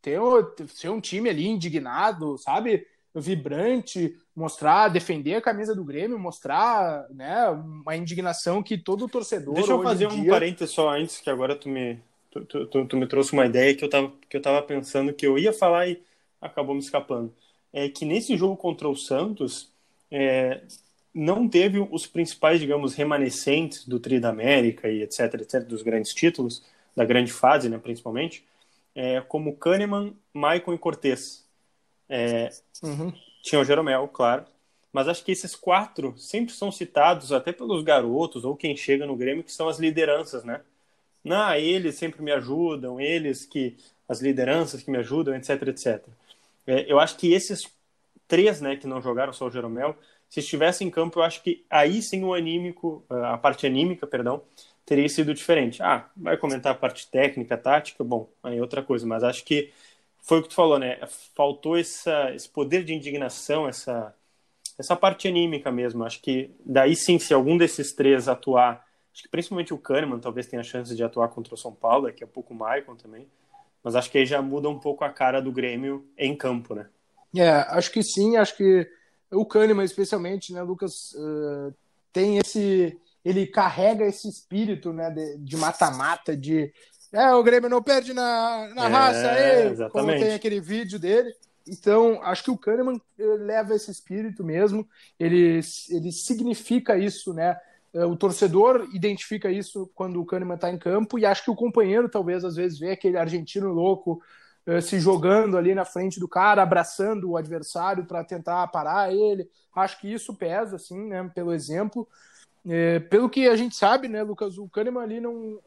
Ter, 0.02 0.20
ser 0.68 0.90
um 0.90 1.00
time 1.00 1.31
ali 1.31 1.48
indignado, 1.48 2.37
sabe? 2.37 2.87
Vibrante, 3.20 4.16
mostrar, 4.35 4.88
defender 4.88 5.35
a 5.35 5.40
camisa 5.40 5.74
do 5.74 5.85
Grêmio, 5.85 6.18
mostrar 6.18 7.07
né, 7.11 7.48
uma 7.48 7.96
indignação 7.96 8.62
que 8.62 8.78
todo 8.78 9.09
torcedor. 9.09 9.54
Deixa 9.54 9.72
eu 9.72 9.83
fazer 9.83 10.07
um 10.07 10.22
dia... 10.22 10.31
parênteses 10.31 10.74
só 10.74 10.90
antes, 10.90 11.20
que 11.20 11.28
agora 11.28 11.57
tu 11.57 11.68
me, 11.68 11.98
tu, 12.31 12.66
tu, 12.66 12.87
tu, 12.87 12.96
me 12.96 13.07
trouxe 13.07 13.33
uma 13.33 13.46
ideia 13.46 13.74
que 13.74 13.85
eu, 13.85 13.90
tava, 13.90 14.12
que 14.28 14.37
eu 14.37 14.42
tava 14.42 14.62
pensando 14.62 15.12
que 15.12 15.26
eu 15.26 15.38
ia 15.38 15.52
falar 15.52 15.88
e 15.88 16.00
acabou 16.40 16.74
me 16.74 16.81
escapando. 16.81 17.33
É 17.72 17.88
que 17.88 18.04
nesse 18.04 18.37
jogo 18.37 18.57
contra 18.57 18.88
o 18.88 18.96
Santos, 18.96 19.70
é, 20.11 20.62
não 21.14 21.48
teve 21.48 21.81
os 21.90 22.07
principais, 22.07 22.61
digamos, 22.61 22.94
remanescentes 22.94 23.87
do 23.87 23.98
Tri 23.98 24.20
da 24.20 24.28
América 24.28 24.88
e 24.88 25.02
etc, 25.02 25.35
etc, 25.35 25.64
dos 25.64 25.83
grandes 25.83 26.14
títulos, 26.14 26.62
da 26.94 27.04
grande 27.04 27.33
fase, 27.33 27.68
né, 27.68 27.78
principalmente, 27.78 28.44
é, 28.94 29.20
como 29.20 29.57
Kahneman, 29.57 30.14
Maicon 30.33 30.74
e 30.74 30.78
Cortez. 30.78 31.47
É, 32.08 32.50
uhum. 32.82 33.12
Tinha 33.42 33.60
o 33.60 33.64
Jeromel, 33.64 34.08
claro, 34.08 34.44
mas 34.92 35.08
acho 35.08 35.24
que 35.24 35.32
esses 35.32 35.54
quatro 35.54 36.16
sempre 36.16 36.54
são 36.54 36.72
citados 36.72 37.32
até 37.32 37.52
pelos 37.52 37.82
garotos 37.82 38.44
ou 38.44 38.56
quem 38.56 38.76
chega 38.76 39.06
no 39.06 39.16
Grêmio, 39.16 39.44
que 39.44 39.52
são 39.52 39.68
as 39.68 39.78
lideranças, 39.78 40.44
né? 40.44 40.60
Não, 41.22 41.54
eles 41.54 41.96
sempre 41.96 42.22
me 42.22 42.32
ajudam, 42.32 43.00
eles 43.00 43.44
que 43.44 43.76
as 44.08 44.20
lideranças 44.20 44.82
que 44.82 44.90
me 44.90 44.98
ajudam, 44.98 45.34
etc, 45.34 45.62
etc. 45.68 46.02
É, 46.66 46.90
eu 46.90 46.98
acho 46.98 47.16
que 47.16 47.32
esses 47.32 47.68
três, 48.26 48.60
né, 48.60 48.76
que 48.76 48.86
não 48.86 49.02
jogaram 49.02 49.32
só 49.32 49.46
o 49.46 49.50
Jeromel, 49.50 49.96
se 50.28 50.40
estivesse 50.40 50.84
em 50.84 50.90
campo, 50.90 51.18
eu 51.18 51.22
acho 51.22 51.42
que 51.42 51.64
aí 51.70 52.02
sim 52.02 52.22
o 52.24 52.34
anímico, 52.34 53.04
a 53.08 53.38
parte 53.38 53.66
anímica, 53.66 54.06
perdão, 54.06 54.42
teria 54.84 55.08
sido 55.08 55.34
diferente. 55.34 55.82
Ah, 55.82 56.08
vai 56.16 56.36
comentar 56.36 56.72
a 56.72 56.74
parte 56.74 57.06
técnica, 57.10 57.56
tática, 57.56 58.04
bom, 58.04 58.28
aí 58.42 58.58
é 58.58 58.60
outra 58.60 58.82
coisa, 58.82 59.06
mas 59.06 59.22
acho 59.24 59.44
que 59.44 59.70
foi 60.22 60.38
o 60.38 60.42
que 60.42 60.48
tu 60.48 60.54
falou, 60.54 60.78
né? 60.78 60.98
Faltou 61.35 61.76
essa, 61.76 62.35
esse 62.35 62.48
poder 62.48 62.85
de 62.85 62.94
indignação, 62.94 63.68
essa, 63.68 64.14
essa 64.78 64.94
parte 64.94 65.28
anímica 65.28 65.72
mesmo. 65.72 66.04
Acho 66.04 66.20
que 66.20 66.50
daí 66.64 66.94
sim, 66.94 67.18
se 67.18 67.33
algum 67.33 67.57
desses 67.57 67.92
três 67.92 68.28
atuar, 68.28 68.85
acho 69.12 69.22
que 69.22 69.28
principalmente 69.28 69.74
o 69.74 69.78
Kahneman 69.78 70.20
talvez 70.20 70.46
tenha 70.46 70.62
chance 70.62 70.94
de 70.94 71.02
atuar 71.02 71.28
contra 71.28 71.54
o 71.54 71.59
São 71.59 71.72
Paulo, 71.72 72.07
daqui 72.07 72.22
a 72.22 72.26
pouco 72.26 72.52
o 72.52 72.57
Maicon 72.57 72.96
também, 72.96 73.26
mas 73.83 73.96
acho 73.96 74.11
que 74.11 74.18
aí 74.18 74.26
já 74.26 74.42
muda 74.42 74.68
um 74.68 74.78
pouco 74.78 75.04
a 75.04 75.11
cara 75.11 75.40
do 75.40 75.52
Grêmio 75.52 76.07
em 76.16 76.37
campo, 76.37 76.74
né? 76.74 76.88
É, 77.37 77.50
acho 77.50 77.90
que 77.90 78.02
sim, 78.02 78.37
acho 78.37 78.57
que 78.57 78.88
o 79.31 79.44
Kahneman, 79.44 79.85
especialmente, 79.85 80.52
né, 80.52 80.62
Lucas, 80.62 81.12
uh, 81.12 81.74
tem 82.12 82.38
esse. 82.38 82.98
Ele 83.24 83.46
carrega 83.46 84.07
esse 84.07 84.28
espírito 84.28 84.92
né, 84.92 85.11
de 85.38 85.57
mata-mata, 85.57 86.37
de. 86.37 86.72
É, 87.12 87.32
o 87.32 87.42
Grêmio 87.42 87.70
não 87.70 87.82
perde 87.82 88.12
na, 88.12 88.68
na 88.74 88.84
é, 88.84 88.88
raça, 88.88 89.30
aí, 89.30 89.68
exatamente. 89.68 89.92
como 89.92 90.08
tem 90.08 90.34
aquele 90.34 90.60
vídeo 90.60 90.98
dele. 90.98 91.32
Então, 91.66 92.20
acho 92.22 92.44
que 92.44 92.50
o 92.50 92.56
Kahneman 92.56 93.00
leva 93.18 93.74
esse 93.74 93.90
espírito 93.90 94.42
mesmo, 94.42 94.88
ele, 95.18 95.60
ele 95.90 96.12
significa 96.12 96.96
isso, 96.96 97.34
né? 97.34 97.58
Eh, 97.92 98.04
o 98.04 98.16
torcedor 98.16 98.88
identifica 98.92 99.50
isso 99.50 99.90
quando 99.94 100.20
o 100.20 100.24
Kahneman 100.24 100.54
está 100.54 100.70
em 100.70 100.78
campo, 100.78 101.18
e 101.18 101.26
acho 101.26 101.44
que 101.44 101.50
o 101.50 101.56
companheiro 101.56 102.08
talvez 102.08 102.44
às 102.44 102.56
vezes 102.56 102.78
vê 102.78 102.92
aquele 102.92 103.18
argentino 103.18 103.72
louco 103.72 104.22
eh, 104.66 104.80
se 104.80 104.98
jogando 104.98 105.56
ali 105.56 105.74
na 105.74 105.84
frente 105.84 106.18
do 106.18 106.28
cara, 106.28 106.62
abraçando 106.62 107.30
o 107.30 107.36
adversário 107.36 108.06
para 108.06 108.24
tentar 108.24 108.66
parar 108.68 109.12
ele. 109.12 109.48
Acho 109.74 110.00
que 110.00 110.12
isso 110.12 110.34
pesa, 110.34 110.76
assim, 110.76 111.08
né, 111.08 111.30
pelo 111.34 111.52
exemplo. 111.52 112.08
É, 112.66 112.98
pelo 112.98 113.30
que 113.30 113.48
a 113.48 113.56
gente 113.56 113.76
sabe, 113.76 114.08
né, 114.08 114.22
Lucas, 114.22 114.58
o 114.58 114.68
Kahneman 114.68 115.02
ali 115.02 115.20
não 115.20 115.58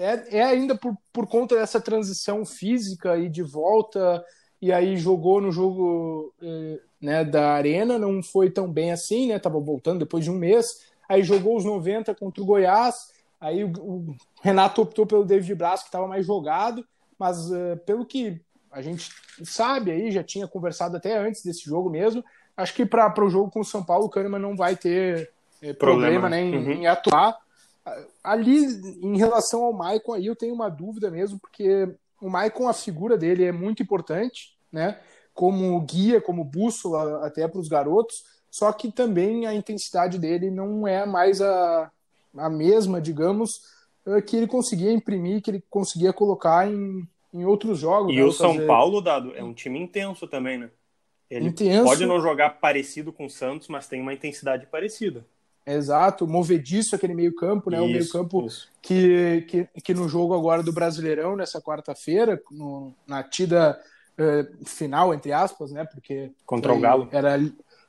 é, 0.00 0.38
é 0.38 0.42
ainda 0.42 0.74
por, 0.76 0.96
por 1.12 1.26
conta 1.26 1.56
dessa 1.56 1.80
transição 1.80 2.44
física 2.44 3.16
e 3.18 3.28
de 3.28 3.42
volta 3.42 4.24
e 4.60 4.72
aí 4.72 4.96
jogou 4.96 5.40
no 5.40 5.50
jogo 5.50 6.34
é, 6.42 6.80
né, 7.00 7.24
da 7.24 7.52
arena, 7.52 7.98
não 7.98 8.22
foi 8.22 8.50
tão 8.50 8.70
bem 8.70 8.92
assim, 8.92 9.28
né? 9.28 9.38
Tava 9.38 9.58
voltando 9.58 10.00
depois 10.00 10.24
de 10.24 10.30
um 10.30 10.34
mês, 10.34 10.86
aí 11.08 11.22
jogou 11.22 11.56
os 11.56 11.64
90 11.64 12.14
contra 12.14 12.42
o 12.42 12.46
Goiás, 12.46 13.10
aí 13.40 13.64
o, 13.64 13.72
o 13.78 14.16
Renato 14.42 14.82
optou 14.82 15.06
pelo 15.06 15.24
David 15.24 15.54
Braz 15.54 15.80
que 15.80 15.88
estava 15.88 16.06
mais 16.06 16.26
jogado, 16.26 16.84
mas 17.18 17.50
uh, 17.50 17.76
pelo 17.86 18.04
que 18.04 18.40
a 18.70 18.82
gente 18.82 19.10
sabe 19.42 19.90
aí, 19.90 20.10
já 20.10 20.22
tinha 20.22 20.46
conversado 20.46 20.96
até 20.96 21.16
antes 21.16 21.42
desse 21.42 21.64
jogo 21.64 21.90
mesmo, 21.90 22.22
acho 22.56 22.74
que 22.74 22.86
para 22.86 23.24
o 23.24 23.30
jogo 23.30 23.50
com 23.50 23.60
o 23.60 23.64
São 23.64 23.82
Paulo, 23.82 24.06
o 24.06 24.10
Kahneman 24.10 24.38
não 24.38 24.54
vai 24.54 24.76
ter 24.76 25.32
eh, 25.62 25.72
problema, 25.72 26.20
problema 26.20 26.28
né, 26.28 26.40
em, 26.40 26.56
uhum. 26.56 26.70
em, 26.72 26.86
atuar. 26.86 27.36
Ali, 28.22 28.64
em 29.02 29.16
relação 29.16 29.64
ao 29.64 29.72
Maicon, 29.72 30.14
aí 30.14 30.26
eu 30.26 30.36
tenho 30.36 30.54
uma 30.54 30.68
dúvida 30.68 31.10
mesmo, 31.10 31.38
porque 31.38 31.88
o 32.20 32.28
Maicon, 32.28 32.68
a 32.68 32.72
figura 32.72 33.16
dele 33.16 33.44
é 33.44 33.52
muito 33.52 33.82
importante, 33.82 34.56
né? 34.70 35.00
Como 35.32 35.80
guia, 35.80 36.20
como 36.20 36.44
bússola 36.44 37.26
até 37.26 37.46
para 37.48 37.60
os 37.60 37.68
garotos, 37.68 38.24
só 38.50 38.72
que 38.72 38.90
também 38.90 39.46
a 39.46 39.54
intensidade 39.54 40.18
dele 40.18 40.50
não 40.50 40.86
é 40.86 41.06
mais 41.06 41.40
a, 41.40 41.90
a 42.36 42.50
mesma, 42.50 43.00
digamos, 43.00 43.62
eh, 44.06 44.20
que 44.20 44.36
ele 44.36 44.46
conseguia 44.46 44.92
imprimir, 44.92 45.40
que 45.40 45.50
ele 45.50 45.64
conseguia 45.70 46.12
colocar 46.12 46.68
em, 46.68 47.08
em 47.32 47.44
outros 47.44 47.78
jogos. 47.78 48.12
E 48.12 48.16
né, 48.16 48.24
o 48.24 48.32
São 48.32 48.54
fazer... 48.54 48.66
Paulo, 48.66 49.00
Dado, 49.00 49.34
é 49.34 49.42
um 49.42 49.54
time 49.54 49.78
intenso 49.78 50.26
também, 50.26 50.58
né? 50.58 50.70
Ele 51.30 51.48
intenso. 51.48 51.84
pode 51.84 52.04
não 52.04 52.20
jogar 52.20 52.58
parecido 52.60 53.12
com 53.12 53.26
o 53.26 53.30
Santos, 53.30 53.68
mas 53.68 53.86
tem 53.86 54.00
uma 54.00 54.12
intensidade 54.12 54.66
parecida. 54.66 55.24
Exato, 55.74 56.26
movediço 56.26 56.94
aquele 56.94 57.14
meio-campo, 57.14 57.70
né? 57.70 57.78
Isso, 57.78 57.86
o 57.86 57.92
meio-campo 57.92 58.46
que, 58.80 59.44
que, 59.48 59.68
que 59.82 59.94
no 59.94 60.08
jogo 60.08 60.34
agora 60.34 60.62
do 60.62 60.72
Brasileirão, 60.72 61.36
nessa 61.36 61.60
quarta-feira, 61.60 62.40
na 63.06 63.22
tida 63.22 63.78
uh, 64.18 64.64
final, 64.66 65.14
entre 65.14 65.32
aspas, 65.32 65.70
né? 65.70 65.84
Porque 65.84 66.32
contra 66.46 66.72
o 66.72 66.80
Galo 66.80 67.08
era, 67.12 67.38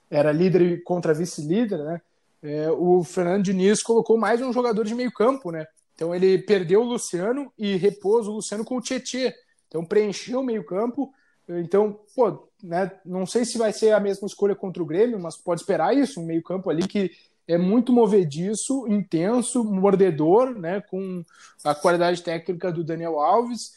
era 0.09 0.31
líder 0.31 0.83
contra 0.83 1.13
vice-líder, 1.13 1.79
né? 1.79 2.01
É, 2.43 2.71
o 2.71 3.03
Fernando 3.03 3.43
Diniz 3.43 3.83
colocou 3.83 4.17
mais 4.17 4.41
um 4.41 4.51
jogador 4.51 4.83
de 4.83 4.95
meio-campo, 4.95 5.51
né? 5.51 5.67
Então 5.93 6.15
ele 6.15 6.39
perdeu 6.39 6.81
o 6.81 6.85
Luciano 6.85 7.53
e 7.57 7.75
repôs 7.75 8.27
o 8.27 8.31
Luciano 8.31 8.65
com 8.65 8.77
o 8.77 8.81
Tietê. 8.81 9.33
Então 9.67 9.85
preencheu 9.85 10.39
o 10.39 10.43
meio-campo. 10.43 11.13
Então, 11.47 11.99
pô, 12.15 12.47
né, 12.63 12.91
não 13.05 13.25
sei 13.25 13.45
se 13.45 13.57
vai 13.57 13.73
ser 13.73 13.91
a 13.91 13.99
mesma 13.99 14.25
escolha 14.25 14.55
contra 14.55 14.81
o 14.81 14.85
Grêmio, 14.85 15.19
mas 15.19 15.35
pode 15.35 15.61
esperar 15.61 15.95
isso, 15.95 16.19
um 16.19 16.25
meio-campo 16.25 16.69
ali 16.69 16.87
que 16.87 17.11
é 17.51 17.57
muito 17.57 17.91
movediço, 17.91 18.87
intenso, 18.87 19.63
mordedor, 19.63 20.57
né, 20.57 20.79
com 20.81 21.23
a 21.63 21.75
qualidade 21.75 22.23
técnica 22.23 22.71
do 22.71 22.83
Daniel 22.83 23.19
Alves. 23.19 23.73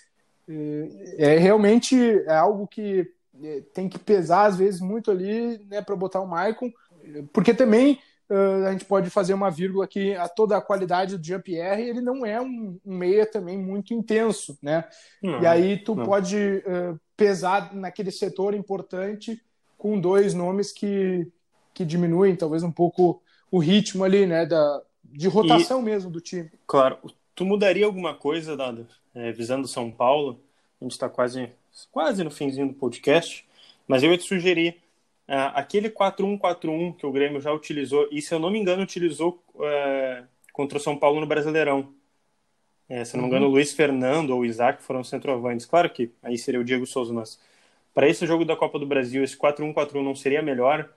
É, 0.48 1.34
é 1.34 1.38
realmente 1.38 1.96
é 1.96 2.34
algo 2.34 2.68
que 2.68 3.10
é, 3.42 3.62
tem 3.72 3.88
que 3.88 3.98
pesar 3.98 4.46
às 4.46 4.56
vezes 4.56 4.80
muito 4.80 5.10
ali, 5.10 5.58
né, 5.68 5.82
para 5.82 5.96
botar 5.96 6.20
o 6.20 6.26
Maicon, 6.26 6.70
porque 7.32 7.52
também 7.52 7.98
Uh, 8.26 8.64
a 8.66 8.72
gente 8.72 8.86
pode 8.86 9.10
fazer 9.10 9.34
uma 9.34 9.50
vírgula 9.50 9.84
aqui 9.84 10.14
a 10.14 10.26
toda 10.26 10.56
a 10.56 10.60
qualidade 10.60 11.18
do 11.18 11.24
Jean-Pierre, 11.24 11.82
ele 11.82 12.00
não 12.00 12.24
é 12.24 12.40
um, 12.40 12.80
um, 12.82 12.96
meia 12.96 13.26
também 13.26 13.58
muito 13.58 13.92
intenso, 13.92 14.56
né? 14.62 14.82
Não, 15.22 15.42
e 15.42 15.46
aí 15.46 15.76
tu 15.76 15.94
não. 15.94 16.06
pode 16.06 16.34
uh, 16.38 16.98
pesar 17.14 17.74
naquele 17.74 18.10
setor 18.10 18.54
importante 18.54 19.38
com 19.76 20.00
dois 20.00 20.32
nomes 20.32 20.72
que, 20.72 21.30
que 21.74 21.84
diminuem 21.84 22.34
talvez 22.34 22.62
um 22.62 22.72
pouco 22.72 23.20
o 23.50 23.58
ritmo 23.58 24.04
ali, 24.04 24.26
né? 24.26 24.46
Da, 24.46 24.82
de 25.04 25.28
rotação 25.28 25.80
e, 25.80 25.84
mesmo 25.84 26.10
do 26.10 26.20
time. 26.20 26.50
Claro. 26.66 26.98
Tu 27.34 27.44
mudaria 27.44 27.86
alguma 27.86 28.14
coisa, 28.14 28.56
Dado, 28.56 28.86
é, 29.14 29.32
visando 29.32 29.66
São 29.66 29.90
Paulo? 29.90 30.40
A 30.80 30.84
gente 30.84 30.92
está 30.92 31.08
quase, 31.08 31.50
quase 31.90 32.22
no 32.22 32.30
finzinho 32.30 32.68
do 32.68 32.74
podcast, 32.74 33.46
mas 33.86 34.02
eu 34.02 34.10
ia 34.10 34.18
te 34.18 34.24
sugerir 34.24 34.82
Uh, 35.26 35.48
aquele 35.54 35.88
4-1-4-1 35.88 36.96
que 36.96 37.06
o 37.06 37.12
Grêmio 37.12 37.40
já 37.40 37.50
utilizou, 37.50 38.06
e 38.12 38.20
se 38.20 38.34
eu 38.34 38.38
não 38.38 38.50
me 38.50 38.58
engano, 38.58 38.82
utilizou 38.82 39.42
uh, 39.54 40.26
contra 40.52 40.76
o 40.76 40.80
São 40.80 40.96
Paulo 40.98 41.18
no 41.18 41.26
Brasileirão. 41.26 41.94
É, 42.86 43.02
se 43.06 43.16
não 43.16 43.22
me 43.22 43.28
engano, 43.28 43.46
uhum. 43.46 43.52
o 43.52 43.54
Luiz 43.54 43.72
Fernando 43.72 44.30
ou 44.30 44.40
o 44.40 44.44
Isaac 44.44 44.82
foram 44.82 45.02
centroavantes. 45.02 45.64
Claro 45.64 45.88
que 45.88 46.12
aí 46.22 46.36
seria 46.36 46.60
o 46.60 46.64
Diego 46.64 46.86
Souza, 46.86 47.14
mas 47.14 47.40
para 47.94 48.06
esse 48.06 48.26
jogo 48.26 48.44
da 48.44 48.54
Copa 48.54 48.78
do 48.78 48.86
Brasil, 48.86 49.24
esse 49.24 49.36
4-1-4-1 49.38 50.02
não 50.02 50.14
seria 50.14 50.42
melhor, 50.42 50.90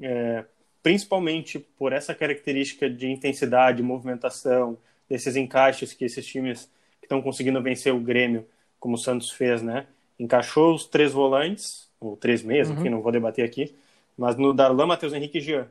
é, 0.00 0.44
principalmente 0.84 1.58
por 1.58 1.94
essa 1.94 2.14
característica 2.14 2.90
de 2.90 3.10
intensidade, 3.10 3.82
movimentação, 3.82 4.76
desses 5.08 5.34
encaixes 5.34 5.94
que 5.94 6.04
esses 6.04 6.26
times 6.26 6.70
que 7.00 7.06
estão 7.06 7.22
conseguindo 7.22 7.60
vencer 7.62 7.92
o 7.92 7.98
Grêmio, 7.98 8.46
como 8.78 8.96
o 8.96 8.98
Santos 8.98 9.30
fez, 9.30 9.62
né? 9.62 9.86
Encaixou 10.20 10.74
os 10.74 10.84
três 10.84 11.10
volantes, 11.10 11.88
ou 11.98 12.18
três 12.18 12.42
meses, 12.42 12.70
uhum. 12.70 12.78
enfim, 12.78 12.90
não 12.90 13.00
vou 13.00 13.10
debater 13.10 13.46
aqui, 13.46 13.74
mas 14.14 14.36
no 14.36 14.52
Darlan, 14.52 14.84
Matheus 14.84 15.14
Henrique 15.14 15.38
e 15.38 15.40
Jean. 15.40 15.68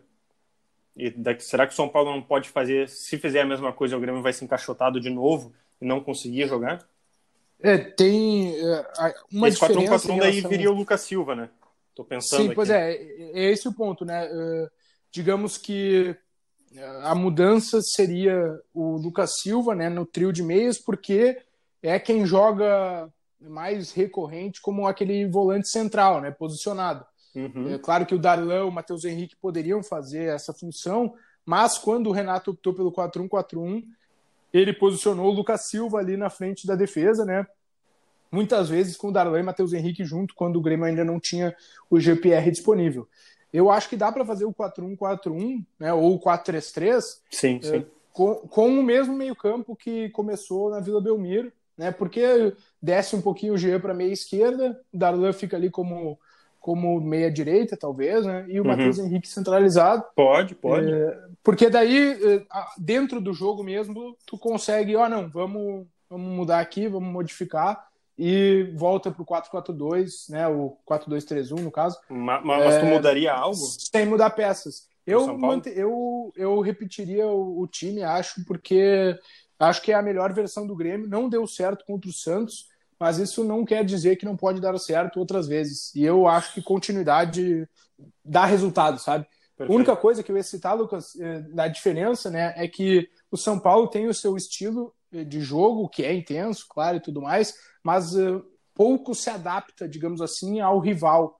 E 0.97 1.11
daqui, 1.11 1.43
será 1.43 1.67
que 1.67 1.73
o 1.73 1.75
São 1.75 1.87
Paulo 1.87 2.09
não 2.09 2.21
pode 2.21 2.49
fazer, 2.49 2.89
se 2.89 3.19
fizer 3.19 3.41
a 3.41 3.45
mesma 3.45 3.71
coisa, 3.71 3.95
o 3.95 3.99
Grêmio 3.99 4.23
vai 4.23 4.33
se 4.33 4.43
encaixotado 4.43 4.99
de 4.99 5.11
novo 5.11 5.53
e 5.79 5.85
não 5.85 5.99
conseguir 5.99 6.47
jogar? 6.47 6.79
É, 7.61 7.77
tem 7.77 8.51
uh, 8.63 8.83
uma 9.31 9.47
esse 9.47 9.59
diferença. 9.59 10.07
4-1-4-1 10.07 10.19
daí 10.19 10.41
viria 10.41 10.71
o 10.71 10.75
Lucas 10.75 11.01
Silva, 11.01 11.35
né? 11.35 11.49
Tô 11.93 12.03
pensando. 12.03 12.39
Sim, 12.39 12.45
aqui. 12.47 12.55
pois 12.55 12.71
é, 12.71 12.95
é 12.95 13.51
esse 13.51 13.67
o 13.67 13.73
ponto, 13.73 14.03
né? 14.03 14.27
Uh, 14.27 14.82
digamos 15.13 15.57
que 15.59 16.17
a 17.03 17.13
mudança 17.13 17.79
seria 17.81 18.59
o 18.73 18.97
Lucas 18.97 19.39
Silva, 19.41 19.75
né, 19.75 19.87
no 19.89 20.07
trio 20.07 20.33
de 20.33 20.41
meias, 20.41 20.79
porque 20.79 21.37
é 21.83 21.99
quem 21.99 22.25
joga 22.25 23.07
mais 23.39 23.91
recorrente 23.91 24.59
como 24.59 24.87
aquele 24.87 25.27
volante 25.27 25.69
central, 25.69 26.19
né, 26.19 26.31
posicionado. 26.31 27.05
Uhum. 27.35 27.75
É 27.75 27.77
claro 27.77 28.07
que 28.07 28.15
o 28.15 28.19
Darlan, 28.19 28.65
o 28.65 28.71
Matheus 28.71 29.05
Henrique 29.05 29.35
poderiam 29.35 29.83
fazer 29.83 30.33
essa 30.33 30.51
função, 30.51 31.13
mas 31.45 31.77
quando 31.77 32.07
o 32.07 32.11
Renato 32.11 32.51
optou 32.51 32.73
pelo 32.73 32.91
4-1-4-1, 32.91 33.83
ele 34.51 34.73
posicionou 34.73 35.27
o 35.27 35.33
Lucas 35.33 35.67
Silva 35.67 35.99
ali 35.99 36.17
na 36.17 36.29
frente 36.29 36.65
da 36.65 36.75
defesa, 36.75 37.23
né? 37.23 37.45
Muitas 38.31 38.69
vezes 38.69 38.97
com 38.97 39.09
o 39.09 39.11
Darlan 39.11 39.41
e 39.41 39.43
Matheus 39.43 39.73
Henrique 39.73 40.03
junto, 40.03 40.33
quando 40.33 40.57
o 40.57 40.61
Grêmio 40.61 40.85
ainda 40.85 41.05
não 41.05 41.19
tinha 41.19 41.55
o 41.87 41.99
GPR 41.99 42.49
disponível. 42.49 43.07
Eu 43.53 43.69
acho 43.69 43.87
que 43.87 43.95
dá 43.95 44.11
para 44.11 44.25
fazer 44.25 44.45
o 44.45 44.53
4-1-4-1, 44.53 45.63
né, 45.79 45.93
ou 45.93 46.15
o 46.15 46.19
4-3-3, 46.19 47.19
sim, 47.29 47.59
sim. 47.61 47.75
É, 47.75 47.85
com, 48.11 48.35
com 48.47 48.67
o 48.67 48.83
mesmo 48.83 49.13
meio-campo 49.13 49.75
que 49.75 50.09
começou 50.09 50.71
na 50.71 50.79
Vila 50.79 50.99
Belmiro, 50.99 51.53
né, 51.77 51.91
porque 51.91 52.53
desce 52.81 53.15
um 53.15 53.21
pouquinho 53.21 53.53
o 53.53 53.57
Jean 53.57 53.79
para 53.79 53.93
meia 53.93 54.11
esquerda, 54.11 54.79
o 54.91 54.97
Darlan 54.97 55.31
fica 55.33 55.55
ali 55.55 55.69
como, 55.69 56.19
como 56.59 56.99
meia 56.99 57.31
direita, 57.31 57.77
talvez, 57.77 58.25
né, 58.25 58.43
e 58.49 58.59
o 58.59 58.63
uhum. 58.63 58.69
Matheus 58.69 58.97
Henrique 58.97 59.27
centralizado. 59.27 60.03
Pode, 60.15 60.55
pode. 60.55 60.91
É, 60.91 61.19
porque 61.43 61.69
daí, 61.69 62.13
é, 62.13 62.45
dentro 62.77 63.21
do 63.21 63.33
jogo 63.33 63.63
mesmo, 63.63 64.17
tu 64.25 64.35
consegue, 64.35 64.95
ó, 64.95 65.05
oh, 65.05 65.09
não, 65.09 65.29
vamos, 65.29 65.85
vamos 66.09 66.35
mudar 66.35 66.59
aqui, 66.59 66.87
vamos 66.87 67.13
modificar 67.13 67.92
e 68.17 68.71
volta 68.75 69.11
para 69.11 69.21
o 69.21 69.25
4-4-2, 69.25 70.29
né? 70.29 70.47
O 70.47 70.77
4-2-3-1, 70.89 71.59
no 71.59 71.71
caso. 71.71 71.99
Mas, 72.09 72.43
mas 72.43 72.75
é, 72.75 72.79
tu 72.79 72.85
mudaria 72.85 73.33
algo? 73.33 73.55
Sem 73.55 74.05
mudar 74.05 74.29
peças. 74.31 74.87
Eu, 75.05 75.37
mante, 75.37 75.69
eu, 75.75 76.31
eu 76.35 76.59
repetiria 76.61 77.27
o, 77.27 77.61
o, 77.61 77.67
time, 77.67 78.03
acho, 78.03 78.45
porque 78.45 79.17
acho 79.59 79.81
que 79.81 79.91
é 79.91 79.95
a 79.95 80.01
melhor 80.01 80.31
versão 80.31 80.65
do 80.65 80.75
Grêmio. 80.75 81.09
Não 81.09 81.27
deu 81.27 81.45
certo 81.45 81.83
contra 81.85 82.09
o 82.09 82.13
Santos, 82.13 82.69
mas 82.99 83.17
isso 83.17 83.43
não 83.43 83.65
quer 83.65 83.83
dizer 83.83 84.15
que 84.15 84.25
não 84.25 84.37
pode 84.37 84.61
dar 84.61 84.77
certo 84.79 85.19
outras 85.19 85.47
vezes. 85.47 85.93
E 85.93 86.03
eu 86.03 86.27
acho 86.27 86.53
que 86.53 86.61
continuidade 86.61 87.67
dá 88.23 88.45
resultado, 88.45 88.97
sabe? 88.99 89.25
Perfeito. 89.57 89.71
A 89.71 89.75
única 89.75 89.95
coisa 89.95 90.23
que 90.23 90.31
eu 90.31 90.37
ia 90.37 90.43
citar, 90.43 90.75
Lucas, 90.75 91.15
eh, 91.19 91.41
da 91.53 91.67
diferença, 91.67 92.29
né, 92.29 92.53
é 92.55 92.67
que 92.67 93.09
o 93.29 93.37
São 93.37 93.59
Paulo 93.59 93.87
tem 93.87 94.07
o 94.07 94.13
seu 94.13 94.35
estilo 94.37 94.93
de 95.13 95.41
jogo, 95.41 95.89
que 95.89 96.03
é 96.03 96.13
intenso, 96.13 96.65
claro, 96.69 96.97
e 96.97 97.01
tudo 97.01 97.21
mais, 97.21 97.55
mas 97.83 98.15
uh, 98.15 98.43
pouco 98.73 99.13
se 99.13 99.29
adapta, 99.29 99.87
digamos 99.87 100.21
assim, 100.21 100.59
ao 100.59 100.79
rival. 100.79 101.39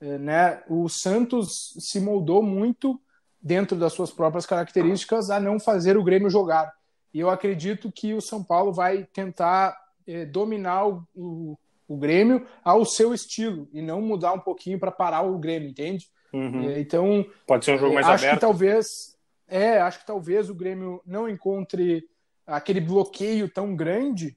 Uh, 0.00 0.18
né? 0.18 0.62
O 0.68 0.88
Santos 0.88 1.74
se 1.78 2.00
moldou 2.00 2.42
muito 2.42 3.00
dentro 3.40 3.76
das 3.76 3.92
suas 3.92 4.10
próprias 4.10 4.46
características 4.46 5.30
a 5.30 5.38
não 5.38 5.60
fazer 5.60 5.96
o 5.96 6.04
Grêmio 6.04 6.30
jogar. 6.30 6.72
E 7.12 7.20
eu 7.20 7.30
acredito 7.30 7.92
que 7.92 8.12
o 8.12 8.20
São 8.20 8.42
Paulo 8.42 8.72
vai 8.72 9.04
tentar 9.04 9.76
uh, 10.08 10.26
dominar 10.30 10.86
o, 10.86 11.06
o, 11.14 11.58
o, 11.86 11.96
Grêmio 11.96 12.46
ao 12.64 12.84
seu 12.84 13.14
estilo 13.14 13.68
e 13.72 13.80
não 13.80 14.00
mudar 14.00 14.32
um 14.32 14.40
pouquinho 14.40 14.78
para 14.78 14.90
parar 14.90 15.22
o 15.22 15.38
Grêmio, 15.38 15.68
entende? 15.68 16.08
Uhum. 16.32 16.70
Então 16.72 17.24
pode 17.46 17.64
ser 17.64 17.76
um 17.76 17.78
jogo 17.78 17.94
mais 17.94 18.06
acho 18.06 18.24
aberto. 18.24 18.34
Que 18.34 18.40
talvez 18.40 19.14
é, 19.46 19.78
acho 19.78 20.00
que 20.00 20.06
talvez 20.06 20.50
o 20.50 20.54
Grêmio 20.54 21.00
não 21.06 21.28
encontre 21.28 22.08
aquele 22.46 22.80
bloqueio 22.80 23.48
tão 23.48 23.74
grande 23.74 24.36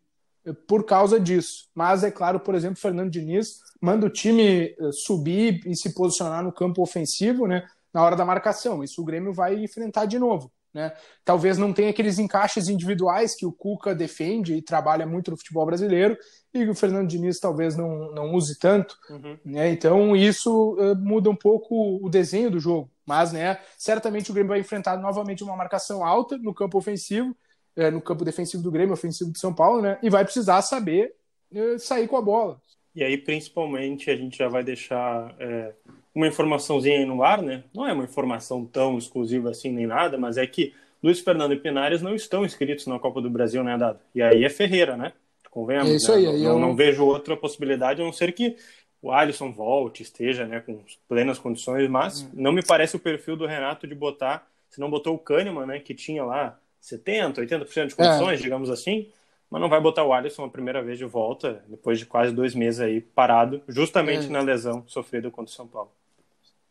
por 0.67 0.86
causa 0.86 1.20
disso. 1.20 1.67
Mas 1.74 2.04
é 2.04 2.12
claro, 2.12 2.39
por 2.39 2.56
exemplo, 2.56 2.80
Fernando 2.80 3.12
Diniz 3.12 3.60
manda 3.82 4.06
o 4.06 4.10
time 4.10 4.76
eh, 4.80 4.91
subir 4.91 5.62
e 5.65 5.76
se 5.76 5.93
posicionar 5.93 6.43
no 6.43 6.52
campo 6.52 6.82
ofensivo, 6.82 7.48
né, 7.48 7.67
na 7.93 8.04
hora 8.04 8.15
da 8.15 8.26
marcação. 8.26 8.84
Isso 8.84 9.02
o 9.02 9.06
Grêmio 9.06 9.34
vai 9.34 9.56
enfrentar 9.56 10.06
de 10.06 10.17
novo. 10.17 10.52
Né? 10.74 10.93
Talvez 11.26 11.58
não 11.58 11.74
tenha 11.74 11.89
aqueles 11.89 12.20
encaixes 12.20 12.70
individuais 12.70 13.36
que 13.36 13.46
o 13.46 13.52
Cuca 13.52 13.96
defende 13.96 14.54
e 14.54 14.62
trabalha 14.62 15.08
muito 15.08 15.32
no 15.32 15.38
futebol 15.38 15.65
brasileiro 15.65 16.15
e 16.54 16.70
o 16.70 16.76
Fernando 16.76 17.08
Diniz 17.08 17.39
talvez 17.39 17.76
não, 17.76 18.12
não 18.12 18.34
use 18.34 18.60
tanto. 18.60 18.96
Uhum. 19.10 19.38
Né? 19.43 19.72
Então 19.72 20.15
isso 20.15 20.76
uh, 20.76 20.96
muda 20.96 21.30
um 21.30 21.36
pouco 21.36 22.00
o 22.06 22.10
desenho 22.10 22.52
do 22.52 22.60
jogo. 22.60 22.91
Mas 23.06 23.32
né, 23.32 23.60
certamente 23.78 24.30
o 24.30 24.34
Grêmio 24.34 24.50
vai 24.50 24.60
enfrentar 24.60 24.98
novamente 24.98 25.43
uma 25.43 25.56
marcação 25.56 26.06
alta 26.06 26.38
no 26.38 26.54
campo 26.54 26.78
ofensivo 26.78 27.36
é, 27.77 27.91
no 27.91 28.01
campo 28.01 28.25
defensivo 28.25 28.63
do 28.63 28.71
Grêmio, 28.71 28.93
ofensivo 28.93 29.31
de 29.31 29.39
São 29.39 29.53
Paulo, 29.53 29.81
né? 29.81 29.99
E 30.01 30.09
vai 30.09 30.23
precisar 30.23 30.61
saber 30.63 31.13
é, 31.53 31.77
sair 31.77 32.07
com 32.07 32.17
a 32.17 32.21
bola. 32.21 32.59
E 32.95 33.03
aí, 33.03 33.15
principalmente, 33.15 34.09
a 34.09 34.15
gente 34.15 34.39
já 34.39 34.47
vai 34.47 34.63
deixar 34.63 35.35
é, 35.39 35.71
uma 36.13 36.27
informaçãozinha 36.27 36.97
aí 36.97 37.05
no 37.05 37.21
ar, 37.21 37.41
né? 37.43 37.63
Não 37.73 37.87
é 37.87 37.93
uma 37.93 38.03
informação 38.03 38.65
tão 38.65 38.97
exclusiva 38.97 39.51
assim 39.51 39.71
nem 39.71 39.85
nada, 39.85 40.17
mas 40.17 40.35
é 40.37 40.47
que 40.47 40.73
Luiz 41.01 41.19
Fernando 41.19 41.53
e 41.53 41.59
Pinares 41.59 42.01
não 42.01 42.15
estão 42.15 42.43
inscritos 42.43 42.87
na 42.87 42.97
Copa 42.97 43.21
do 43.21 43.29
Brasil, 43.29 43.63
né, 43.63 43.77
Dado? 43.77 43.99
E 44.15 44.21
aí 44.21 44.43
é 44.43 44.49
Ferreira, 44.49 44.97
né? 44.97 45.13
Convenhamos. 45.51 45.91
É 45.91 45.95
isso 45.95 46.11
aí. 46.11 46.25
Né? 46.25 46.31
Não, 46.39 46.53
eu... 46.53 46.59
não, 46.59 46.75
vejo 46.75 47.05
outra 47.05 47.37
possibilidade, 47.37 48.01
a 48.01 48.05
não 48.05 48.11
ser 48.11 48.33
que 48.33 48.55
o 48.99 49.11
Alisson 49.11 49.51
volte, 49.51 50.01
esteja 50.01 50.47
né, 50.47 50.59
com 50.59 50.83
plenas 51.07 51.37
condições, 51.37 51.87
mas 51.87 52.23
hum. 52.23 52.29
não 52.33 52.51
me 52.51 52.63
parece 52.65 52.95
o 52.95 52.99
perfil 52.99 53.37
do 53.37 53.45
Renato 53.45 53.87
de 53.87 53.93
botar, 53.93 54.47
se 54.71 54.79
não 54.79 54.89
botou 54.89 55.13
o 55.13 55.19
Kahneman, 55.19 55.67
né, 55.67 55.79
que 55.79 55.93
tinha 55.93 56.23
lá 56.23 56.59
70%, 56.81 57.35
80% 57.35 57.87
de 57.87 57.95
condições, 57.95 58.39
é. 58.39 58.43
digamos 58.43 58.69
assim, 58.69 59.11
mas 59.49 59.61
não 59.61 59.69
vai 59.69 59.79
botar 59.79 60.03
o 60.03 60.13
Alisson 60.13 60.45
a 60.45 60.49
primeira 60.49 60.83
vez 60.83 60.97
de 60.97 61.05
volta, 61.05 61.63
depois 61.67 61.99
de 61.99 62.05
quase 62.05 62.33
dois 62.33 62.53
meses 62.53 62.79
aí 62.79 62.99
parado, 62.99 63.61
justamente 63.67 64.27
é. 64.27 64.29
na 64.29 64.41
lesão 64.41 64.83
sofrida 64.87 65.31
contra 65.31 65.51
o 65.51 65.55
São 65.55 65.67
Paulo. 65.67 65.91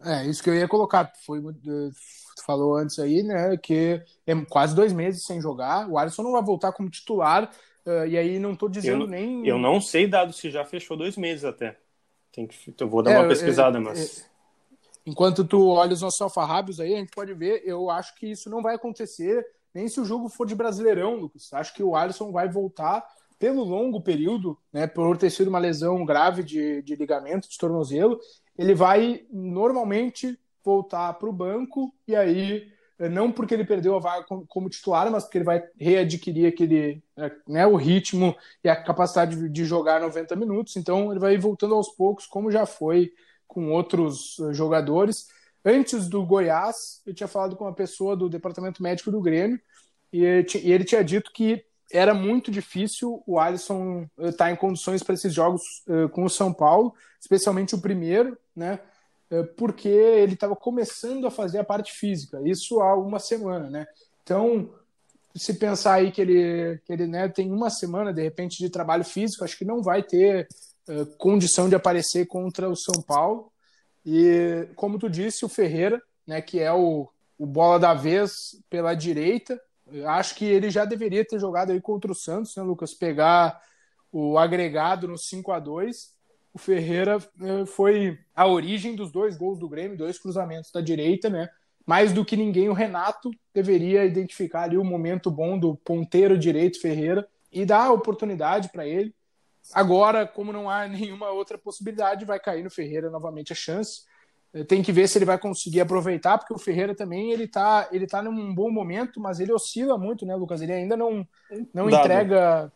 É, 0.04 0.26
isso 0.26 0.42
que 0.42 0.50
eu 0.50 0.54
ia 0.54 0.68
colocar. 0.68 1.10
Foi, 1.24 1.40
tu 1.40 2.44
falou 2.44 2.76
antes 2.76 2.98
aí, 2.98 3.22
né, 3.22 3.56
que 3.56 4.02
é 4.26 4.34
quase 4.48 4.74
dois 4.74 4.92
meses 4.92 5.24
sem 5.24 5.40
jogar. 5.40 5.88
O 5.88 5.98
Alisson 5.98 6.22
não 6.22 6.32
vai 6.32 6.42
voltar 6.42 6.72
como 6.72 6.90
titular, 6.90 7.50
uh, 7.86 8.06
e 8.06 8.18
aí 8.18 8.38
não 8.38 8.54
tô 8.54 8.68
dizendo 8.68 9.04
eu, 9.04 9.08
nem. 9.08 9.46
Eu 9.46 9.58
não 9.58 9.80
sei, 9.80 10.06
dado 10.06 10.32
se 10.32 10.50
já 10.50 10.64
fechou 10.64 10.96
dois 10.96 11.16
meses 11.16 11.44
até. 11.44 11.78
Tem 12.30 12.46
que, 12.46 12.74
eu 12.78 12.88
vou 12.88 13.02
dar 13.02 13.12
é, 13.12 13.18
uma 13.18 13.28
pesquisada, 13.28 13.78
é, 13.78 13.80
mas. 13.80 14.20
É, 14.20 14.24
enquanto 15.06 15.44
tu 15.44 15.66
olha 15.68 15.94
os 15.94 16.02
nossos 16.02 16.20
alfarrábios 16.20 16.78
aí, 16.78 16.94
a 16.94 16.98
gente 16.98 17.12
pode 17.12 17.32
ver, 17.32 17.62
eu 17.64 17.88
acho 17.88 18.14
que 18.16 18.26
isso 18.26 18.50
não 18.50 18.60
vai 18.60 18.74
acontecer 18.74 19.46
nem 19.76 19.88
se 19.88 20.00
o 20.00 20.04
jogo 20.04 20.30
for 20.30 20.46
de 20.46 20.54
Brasileirão, 20.54 21.16
Lucas. 21.16 21.52
Acho 21.52 21.74
que 21.74 21.82
o 21.82 21.94
Alisson 21.94 22.32
vai 22.32 22.48
voltar 22.48 23.06
pelo 23.38 23.62
longo 23.62 24.00
período, 24.00 24.58
né, 24.72 24.86
por 24.86 25.18
ter 25.18 25.28
sido 25.28 25.48
uma 25.48 25.58
lesão 25.58 26.02
grave 26.06 26.42
de, 26.42 26.80
de 26.80 26.96
ligamento, 26.96 27.50
de 27.50 27.58
tornozelo, 27.58 28.18
ele 28.56 28.74
vai 28.74 29.26
normalmente 29.30 30.38
voltar 30.64 31.12
para 31.12 31.28
o 31.28 31.32
banco 31.32 31.94
e 32.08 32.16
aí 32.16 32.66
não 33.10 33.30
porque 33.30 33.52
ele 33.52 33.66
perdeu 33.66 33.94
a 33.94 34.00
vaga 34.00 34.24
como 34.48 34.70
titular, 34.70 35.10
mas 35.10 35.24
porque 35.24 35.36
ele 35.36 35.44
vai 35.44 35.62
readquirir 35.78 36.48
aquele, 36.48 37.02
né, 37.46 37.66
o 37.66 37.76
ritmo 37.76 38.34
e 38.64 38.70
a 38.70 38.74
capacidade 38.74 39.50
de 39.50 39.64
jogar 39.66 40.00
90 40.00 40.34
minutos. 40.34 40.74
Então 40.76 41.10
ele 41.10 41.20
vai 41.20 41.36
voltando 41.36 41.74
aos 41.74 41.90
poucos, 41.90 42.26
como 42.26 42.50
já 42.50 42.64
foi 42.64 43.12
com 43.46 43.70
outros 43.70 44.38
jogadores. 44.52 45.28
Antes 45.68 46.08
do 46.08 46.24
Goiás, 46.24 47.02
eu 47.04 47.12
tinha 47.12 47.26
falado 47.26 47.56
com 47.56 47.64
uma 47.64 47.74
pessoa 47.74 48.16
do 48.16 48.28
departamento 48.28 48.80
médico 48.80 49.10
do 49.10 49.20
Grêmio 49.20 49.60
e 50.12 50.22
ele 50.22 50.84
tinha 50.84 51.02
dito 51.02 51.32
que 51.32 51.64
era 51.92 52.14
muito 52.14 52.52
difícil 52.52 53.20
o 53.26 53.36
Alisson 53.36 54.08
estar 54.16 54.48
eh, 54.48 54.52
em 54.52 54.56
condições 54.56 55.02
para 55.02 55.14
esses 55.14 55.34
jogos 55.34 55.62
eh, 55.88 56.06
com 56.08 56.24
o 56.24 56.30
São 56.30 56.52
Paulo, 56.52 56.94
especialmente 57.20 57.74
o 57.74 57.80
primeiro, 57.80 58.38
né? 58.54 58.78
Eh, 59.28 59.42
porque 59.56 59.88
ele 59.88 60.34
estava 60.34 60.54
começando 60.54 61.26
a 61.26 61.32
fazer 61.32 61.58
a 61.58 61.64
parte 61.64 61.92
física, 61.92 62.40
isso 62.44 62.80
há 62.80 62.94
uma 62.96 63.18
semana, 63.18 63.68
né? 63.68 63.86
Então, 64.22 64.70
se 65.34 65.54
pensar 65.54 65.94
aí 65.94 66.12
que 66.12 66.20
ele, 66.20 66.80
que 66.84 66.92
ele 66.92 67.08
né, 67.08 67.28
tem 67.28 67.50
uma 67.50 67.70
semana, 67.70 68.12
de 68.12 68.22
repente, 68.22 68.58
de 68.58 68.70
trabalho 68.70 69.04
físico, 69.04 69.42
acho 69.42 69.58
que 69.58 69.64
não 69.64 69.82
vai 69.82 70.02
ter 70.02 70.48
uh, 70.88 71.06
condição 71.18 71.68
de 71.68 71.74
aparecer 71.74 72.26
contra 72.26 72.68
o 72.68 72.76
São 72.76 73.02
Paulo. 73.02 73.52
E, 74.06 74.68
como 74.76 75.00
tu 75.00 75.10
disse, 75.10 75.44
o 75.44 75.48
Ferreira, 75.48 76.00
né, 76.24 76.40
que 76.40 76.60
é 76.60 76.72
o, 76.72 77.08
o 77.36 77.44
bola 77.44 77.76
da 77.76 77.92
vez 77.92 78.56
pela 78.70 78.94
direita, 78.94 79.60
acho 80.06 80.36
que 80.36 80.44
ele 80.44 80.70
já 80.70 80.84
deveria 80.84 81.24
ter 81.24 81.40
jogado 81.40 81.72
aí 81.72 81.80
contra 81.80 82.12
o 82.12 82.14
Santos, 82.14 82.54
né, 82.54 82.62
Lucas? 82.62 82.94
Pegar 82.94 83.60
o 84.12 84.38
agregado 84.38 85.08
no 85.08 85.18
5 85.18 85.50
a 85.52 85.58
2 85.58 86.14
O 86.54 86.58
Ferreira 86.58 87.18
eh, 87.42 87.66
foi 87.66 88.18
a 88.34 88.46
origem 88.46 88.94
dos 88.94 89.10
dois 89.10 89.36
gols 89.36 89.58
do 89.58 89.68
Grêmio, 89.68 89.98
dois 89.98 90.18
cruzamentos 90.18 90.70
da 90.70 90.80
direita, 90.80 91.28
né? 91.28 91.48
Mais 91.84 92.12
do 92.12 92.24
que 92.24 92.36
ninguém, 92.36 92.68
o 92.68 92.72
Renato 92.72 93.30
deveria 93.52 94.04
identificar 94.04 94.62
ali 94.62 94.76
o 94.76 94.84
momento 94.84 95.30
bom 95.30 95.58
do 95.58 95.76
ponteiro 95.76 96.38
direito 96.38 96.80
Ferreira 96.80 97.28
e 97.52 97.64
dar 97.64 97.86
a 97.86 97.92
oportunidade 97.92 98.70
para 98.70 98.86
ele. 98.86 99.14
Agora, 99.74 100.26
como 100.26 100.52
não 100.52 100.68
há 100.70 100.86
nenhuma 100.88 101.30
outra 101.30 101.58
possibilidade, 101.58 102.24
vai 102.24 102.38
cair 102.40 102.62
no 102.62 102.70
Ferreira 102.70 103.10
novamente 103.10 103.52
a 103.52 103.56
chance. 103.56 104.02
Eh, 104.54 104.64
tem 104.64 104.82
que 104.82 104.92
ver 104.92 105.08
se 105.08 105.18
ele 105.18 105.24
vai 105.24 105.38
conseguir 105.38 105.80
aproveitar, 105.80 106.38
porque 106.38 106.54
o 106.54 106.58
Ferreira 106.58 106.94
também 106.94 107.32
ele 107.32 107.48
tá, 107.48 107.88
ele 107.92 108.06
tá 108.06 108.22
num 108.22 108.54
bom 108.54 108.70
momento, 108.70 109.20
mas 109.20 109.40
ele 109.40 109.52
oscila 109.52 109.98
muito, 109.98 110.24
né, 110.24 110.34
Lucas? 110.34 110.62
Ele 110.62 110.72
ainda 110.72 110.96
não, 110.96 111.26
não 111.74 111.88
entrega 111.88 112.72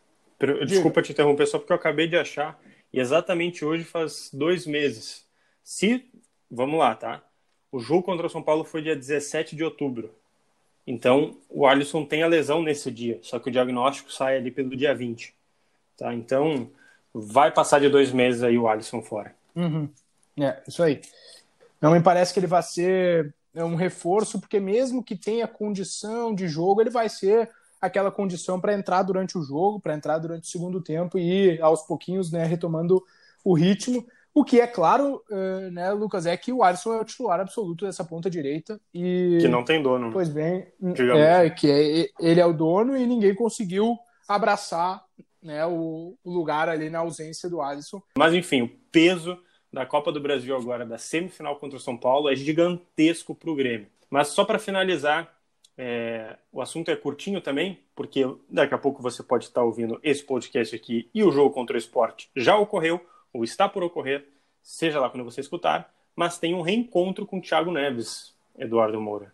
Desculpa 0.65 1.01
te 1.01 1.11
interromper, 1.11 1.45
só 1.45 1.59
porque 1.59 1.71
eu 1.71 1.77
acabei 1.77 2.07
de 2.07 2.17
achar. 2.17 2.59
E 2.91 2.99
exatamente 2.99 3.63
hoje 3.63 3.83
faz 3.83 4.29
dois 4.33 4.65
meses. 4.65 5.25
Se. 5.63 6.05
Vamos 6.49 6.79
lá, 6.79 6.95
tá? 6.95 7.23
O 7.71 7.79
jogo 7.79 8.03
contra 8.03 8.27
o 8.27 8.29
São 8.29 8.43
Paulo 8.43 8.63
foi 8.63 8.81
dia 8.81 8.95
17 8.95 9.55
de 9.55 9.63
outubro. 9.63 10.13
Então, 10.85 11.37
o 11.47 11.65
Alisson 11.65 12.03
tem 12.03 12.23
a 12.23 12.27
lesão 12.27 12.61
nesse 12.61 12.91
dia, 12.91 13.19
só 13.21 13.39
que 13.39 13.47
o 13.47 13.51
diagnóstico 13.51 14.11
sai 14.11 14.35
ali 14.37 14.51
pelo 14.51 14.75
dia 14.75 14.93
20. 14.93 15.33
Tá? 15.95 16.13
Então, 16.13 16.69
vai 17.13 17.51
passar 17.51 17.79
de 17.79 17.89
dois 17.89 18.11
meses 18.11 18.43
aí 18.43 18.57
o 18.57 18.67
Alisson 18.67 19.01
fora. 19.01 19.33
Uhum. 19.55 19.89
É, 20.39 20.61
isso 20.67 20.81
aí. 20.81 21.01
Não 21.81 21.91
me 21.91 22.01
parece 22.01 22.33
que 22.33 22.39
ele 22.39 22.47
vai 22.47 22.63
ser 22.63 23.33
é, 23.53 23.63
um 23.63 23.75
reforço, 23.75 24.39
porque 24.39 24.59
mesmo 24.59 25.03
que 25.03 25.15
tenha 25.15 25.47
condição 25.47 26.33
de 26.33 26.47
jogo, 26.47 26.81
ele 26.81 26.89
vai 26.89 27.09
ser 27.09 27.49
aquela 27.81 28.11
condição 28.11 28.59
para 28.61 28.73
entrar 28.73 29.01
durante 29.01 29.37
o 29.37 29.41
jogo, 29.41 29.79
para 29.79 29.95
entrar 29.95 30.19
durante 30.19 30.43
o 30.43 30.51
segundo 30.51 30.79
tempo 30.81 31.17
e 31.17 31.53
ir 31.55 31.61
aos 31.61 31.81
pouquinhos 31.81 32.31
né, 32.31 32.45
retomando 32.45 33.03
o 33.43 33.53
ritmo. 33.53 34.05
O 34.33 34.45
que 34.45 34.61
é 34.61 34.67
claro, 34.67 35.21
uh, 35.29 35.71
né, 35.71 35.91
Lucas, 35.91 36.25
é 36.25 36.37
que 36.37 36.53
o 36.53 36.63
Alisson 36.63 36.93
é 36.93 37.01
o 37.01 37.03
titular 37.03 37.41
absoluto 37.41 37.85
dessa 37.85 38.03
ponta 38.03 38.29
direita. 38.29 38.79
E... 38.93 39.39
Que 39.41 39.47
não 39.49 39.65
tem 39.65 39.81
dono. 39.81 40.11
Pois 40.11 40.29
bem, 40.29 40.67
é, 41.17 41.49
que 41.49 41.69
é, 41.69 42.07
ele 42.19 42.39
é 42.39 42.45
o 42.45 42.53
dono 42.53 42.95
e 42.95 43.05
ninguém 43.05 43.35
conseguiu 43.35 43.97
abraçar 44.27 45.03
né, 45.41 45.65
o, 45.65 46.17
o 46.23 46.31
lugar 46.31 46.69
ali 46.69 46.89
na 46.89 46.99
ausência 46.99 47.49
do 47.49 47.61
Alisson. 47.61 48.01
Mas 48.17 48.33
enfim, 48.33 48.61
o 48.61 48.69
peso 48.91 49.37
da 49.71 49.85
Copa 49.85 50.11
do 50.11 50.19
Brasil 50.19 50.55
agora, 50.55 50.85
da 50.85 50.97
semifinal 50.97 51.55
contra 51.55 51.77
o 51.77 51.81
São 51.81 51.97
Paulo, 51.97 52.29
é 52.29 52.35
gigantesco 52.35 53.33
para 53.33 53.49
o 53.49 53.55
Grêmio. 53.55 53.87
Mas 54.09 54.29
só 54.29 54.43
para 54.43 54.59
finalizar, 54.59 55.33
é, 55.77 56.37
o 56.51 56.61
assunto 56.61 56.91
é 56.91 56.95
curtinho 56.95 57.39
também, 57.39 57.79
porque 57.95 58.23
daqui 58.49 58.73
a 58.73 58.77
pouco 58.77 59.01
você 59.01 59.23
pode 59.23 59.45
estar 59.45 59.63
ouvindo 59.63 59.99
esse 60.03 60.23
podcast 60.23 60.75
aqui 60.75 61.09
e 61.13 61.23
o 61.23 61.31
jogo 61.31 61.53
contra 61.53 61.75
o 61.75 61.79
esporte 61.79 62.29
já 62.35 62.57
ocorreu 62.57 63.03
ou 63.33 63.43
está 63.43 63.69
por 63.69 63.81
ocorrer, 63.81 64.27
seja 64.61 64.99
lá 64.99 65.09
quando 65.09 65.23
você 65.23 65.39
escutar, 65.39 65.93
mas 66.15 66.37
tem 66.37 66.53
um 66.53 66.61
reencontro 66.61 67.25
com 67.25 67.37
o 67.39 67.41
Thiago 67.41 67.71
Neves, 67.71 68.35
Eduardo 68.57 68.99
Moura. 68.99 69.33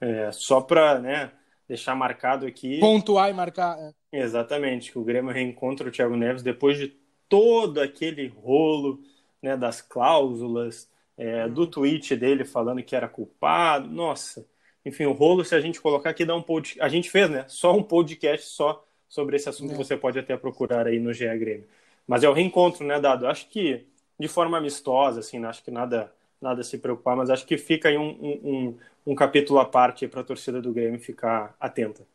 É, 0.00 0.30
só 0.32 0.60
para 0.60 0.98
né, 0.98 1.32
deixar 1.68 1.94
marcado 1.94 2.46
aqui. 2.46 2.80
Pontuar 2.80 3.30
e 3.30 3.32
marcar. 3.32 3.78
É. 3.78 3.92
Exatamente, 4.12 4.90
que 4.90 4.98
o 4.98 5.04
Grêmio 5.04 5.32
reencontra 5.32 5.88
o 5.88 5.90
Thiago 5.90 6.16
Neves 6.16 6.42
depois 6.42 6.78
de 6.78 6.88
todo 7.28 7.80
aquele 7.80 8.26
rolo 8.28 9.00
né, 9.42 9.56
das 9.56 9.82
cláusulas, 9.82 10.90
é, 11.16 11.48
do 11.48 11.66
tweet 11.66 12.16
dele 12.16 12.44
falando 12.44 12.82
que 12.82 12.96
era 12.96 13.08
culpado. 13.08 13.88
Nossa, 13.88 14.46
enfim, 14.84 15.04
o 15.04 15.12
rolo, 15.12 15.44
se 15.44 15.54
a 15.54 15.60
gente 15.60 15.80
colocar 15.80 16.10
aqui, 16.10 16.24
dá 16.24 16.34
um 16.34 16.42
podcast. 16.42 16.80
A 16.80 16.88
gente 16.88 17.10
fez, 17.10 17.28
né? 17.28 17.44
Só 17.48 17.76
um 17.76 17.82
podcast 17.82 18.46
só 18.46 18.84
sobre 19.08 19.36
esse 19.36 19.48
assunto, 19.48 19.72
é. 19.72 19.76
você 19.76 19.96
pode 19.96 20.18
até 20.18 20.36
procurar 20.36 20.86
aí 20.86 20.98
no 20.98 21.12
GE 21.12 21.26
Grêmio. 21.38 21.66
Mas 22.06 22.24
é 22.24 22.28
o 22.28 22.32
reencontro, 22.32 22.86
né, 22.86 23.00
Dado? 23.00 23.26
Acho 23.26 23.48
que 23.48 23.86
de 24.18 24.28
forma 24.28 24.58
amistosa, 24.58 25.20
assim, 25.20 25.44
acho 25.44 25.62
que 25.62 25.70
nada 25.70 26.12
nada 26.40 26.60
a 26.60 26.64
se 26.64 26.78
preocupar, 26.78 27.16
mas 27.16 27.30
acho 27.30 27.44
que 27.46 27.58
fica 27.58 27.88
aí 27.88 27.98
um, 27.98 28.10
um, 28.44 28.78
um 29.06 29.14
capítulo 29.14 29.58
à 29.58 29.64
parte 29.64 30.06
para 30.06 30.20
a 30.20 30.24
torcida 30.24 30.62
do 30.62 30.72
Grêmio 30.72 31.00
ficar 31.00 31.56
atenta. 31.58 32.06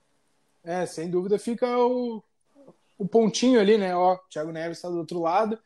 É, 0.63 0.85
sem 0.85 1.09
dúvida 1.09 1.37
fica 1.37 1.77
o, 1.77 2.23
o 2.97 3.07
pontinho 3.07 3.59
ali, 3.59 3.77
né? 3.77 3.95
Ó, 3.95 4.17
Thiago 4.29 4.51
Neves 4.51 4.77
está 4.77 4.89
do 4.89 4.97
outro 4.97 5.19
lado. 5.19 5.59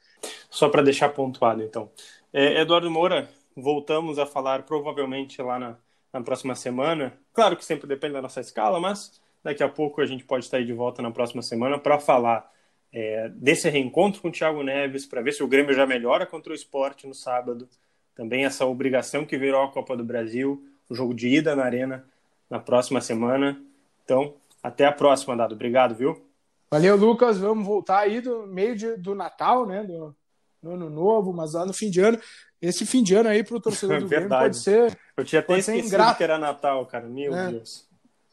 Só 0.50 0.70
para 0.70 0.82
deixar 0.82 1.10
pontuado, 1.10 1.64
então. 1.64 1.92
É, 2.34 2.62
Eduardo 2.62 2.90
Moura, 2.90 3.30
voltamos 3.56 4.18
a 4.18 4.26
falar 4.26 4.64
provavelmente 4.64 5.42
lá 5.42 5.60
na, 5.60 5.78
na 6.12 6.22
próxima 6.22 6.56
semana. 6.56 7.14
Claro 7.34 7.56
que 7.56 7.64
sempre 7.64 7.88
depende 7.88 8.14
da 8.14 8.22
nossa 8.22 8.42
escala, 8.42 8.80
mas 8.80 9.22
daqui 9.44 9.64
a 9.64 9.70
pouco 9.70 10.02
a 10.02 10.06
gente 10.06 10.24
pode 10.24 10.46
estar 10.46 10.58
aí 10.58 10.66
de 10.66 10.74
volta 10.74 11.02
na 11.02 11.12
próxima 11.12 11.42
semana 11.42 11.78
para 11.78 12.00
falar 12.00 12.52
é, 12.92 13.30
desse 13.30 13.70
reencontro 13.70 14.22
com 14.22 14.30
o 14.30 14.32
Thiago 14.32 14.64
Neves, 14.64 15.06
para 15.06 15.22
ver 15.22 15.34
se 15.34 15.44
o 15.44 15.48
Grêmio 15.48 15.74
já 15.74 15.86
melhora 15.86 16.26
contra 16.26 16.52
o 16.52 16.56
esporte 16.56 17.06
no 17.06 17.14
sábado. 17.14 17.70
Também 18.16 18.46
essa 18.46 18.66
obrigação 18.66 19.26
que 19.26 19.38
virou 19.38 19.64
a 19.64 19.72
Copa 19.72 19.96
do 19.96 20.04
Brasil, 20.04 20.66
o 20.90 20.96
jogo 20.96 21.14
de 21.14 21.28
ida 21.28 21.56
na 21.56 21.64
Arena 21.64 22.06
na 22.50 22.60
próxima 22.60 23.00
semana. 23.00 23.62
Então, 24.04 24.34
até 24.62 24.86
a 24.86 24.92
próxima, 24.92 25.36
Dado. 25.36 25.56
Obrigado, 25.56 25.96
viu? 25.96 26.26
Valeu, 26.72 26.96
Lucas. 26.96 27.38
Vamos 27.38 27.66
voltar 27.66 28.00
aí 28.00 28.22
do 28.22 28.46
meio 28.48 28.76
de, 28.76 28.98
do 28.98 29.16
Natal, 29.16 29.66
né? 29.66 29.84
Do, 29.84 30.16
do, 30.62 30.72
ano 30.72 30.90
novo, 30.90 31.32
mas 31.32 31.54
lá 31.54 31.66
no 31.66 31.74
fim 31.74 31.90
de 31.90 32.02
ano. 32.02 32.20
Esse 32.62 32.86
fim 32.86 33.04
de 33.04 33.16
ano 33.16 33.30
aí 33.30 33.44
para 33.44 33.56
o 33.56 33.62
torcedor 33.62 34.00
do 34.02 34.08
Grêmio 34.08 34.30
pode 34.30 34.58
ser. 34.58 34.98
Eu 35.16 35.24
tinha 35.24 35.40
até 35.40 35.58
esquecido 35.58 36.16
que 36.16 36.24
era 36.24 36.38
Natal, 36.38 36.86
cara. 36.86 37.08
Meu 37.08 37.36
é. 37.36 37.52
Deus. 37.52 37.88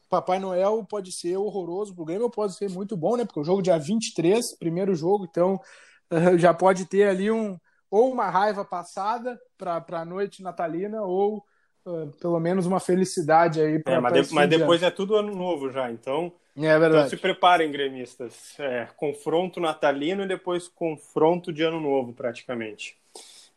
Papai 0.09 0.39
Noel 0.39 0.85
pode 0.89 1.11
ser 1.11 1.37
horroroso 1.37 1.95
pro 1.95 2.05
Grêmio, 2.05 2.31
pode 2.31 2.55
ser 2.55 2.71
muito 2.71 2.97
bom, 2.97 3.17
né? 3.17 3.25
Porque 3.25 3.41
o 3.41 3.45
jogo 3.45 3.63
dia 3.63 3.79
23, 3.79 4.57
primeiro 4.59 4.95
jogo, 4.95 5.27
então 5.29 5.61
já 6.39 6.55
pode 6.55 6.87
ter 6.87 7.09
ali 7.09 7.31
um 7.31 7.59
ou 7.91 8.13
uma 8.13 8.29
raiva 8.29 8.65
passada 8.65 9.39
para 9.57 9.85
a 10.01 10.05
noite 10.05 10.43
natalina 10.43 11.03
ou 11.03 11.45
pelo 12.21 12.41
menos 12.41 12.67
uma 12.67 12.81
felicidade 12.81 13.61
aí 13.61 13.79
para 13.79 13.95
é, 13.95 14.01
mas, 14.01 14.29
de, 14.29 14.35
mas 14.35 14.49
depois 14.49 14.83
é 14.83 14.91
tudo 14.91 15.17
ano 15.17 15.35
novo 15.35 15.71
já, 15.71 15.91
então 15.91 16.33
é 16.57 16.79
verdade. 16.79 17.07
Então 17.07 17.09
se 17.09 17.17
preparem, 17.17 17.71
gremistas. 17.71 18.59
É, 18.59 18.89
confronto 18.97 19.61
natalino 19.61 20.23
e 20.23 20.29
depois 20.29 20.69
confronto 20.69 21.53
de 21.53 21.63
ano 21.63 21.81
novo, 21.81 22.13
praticamente. 22.13 22.97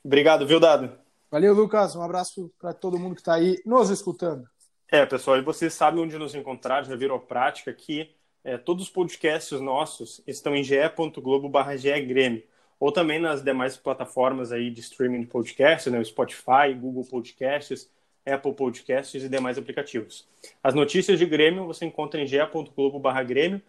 Obrigado, 0.03 0.47
viu, 0.47 0.59
Dado? 0.59 0.91
Valeu, 1.29 1.53
Lucas. 1.53 1.95
Um 1.95 2.01
abraço 2.01 2.51
para 2.59 2.73
todo 2.73 2.97
mundo 2.97 3.15
que 3.15 3.21
está 3.21 3.35
aí 3.35 3.61
nos 3.65 3.89
escutando. 3.89 4.47
É, 4.89 5.05
pessoal, 5.05 5.37
e 5.37 5.41
vocês 5.41 5.73
sabem 5.73 6.01
onde 6.01 6.17
nos 6.17 6.33
encontrar, 6.33 6.85
já 6.85 6.95
virou 6.95 7.19
prática 7.19 7.73
que 7.73 8.09
é, 8.43 8.57
todos 8.57 8.85
os 8.85 8.89
podcasts 8.89 9.59
nossos 9.59 10.21
estão 10.25 10.55
em 10.55 10.63
ge.globo 10.63 11.49
barra 11.49 11.75
Grêmio, 11.75 12.41
ou 12.79 12.91
também 12.91 13.19
nas 13.19 13.43
demais 13.43 13.75
plataformas 13.75 14.53
aí 14.53 14.69
de 14.71 14.79
streaming 14.79 15.21
de 15.21 15.27
podcasts, 15.27 15.91
né, 15.91 16.01
Spotify, 16.05 16.73
Google 16.73 17.03
Podcasts, 17.03 17.89
Apple 18.27 18.53
Podcasts 18.53 19.23
e 19.23 19.29
demais 19.29 19.57
aplicativos. 19.57 20.27
As 20.63 20.73
notícias 20.73 21.17
de 21.17 21.25
Grêmio 21.25 21.65
você 21.65 21.85
encontra 21.85 22.21
em 22.21 22.27
ge.globo 22.27 22.99
barra 22.99 23.23
Grêmio, 23.23 23.61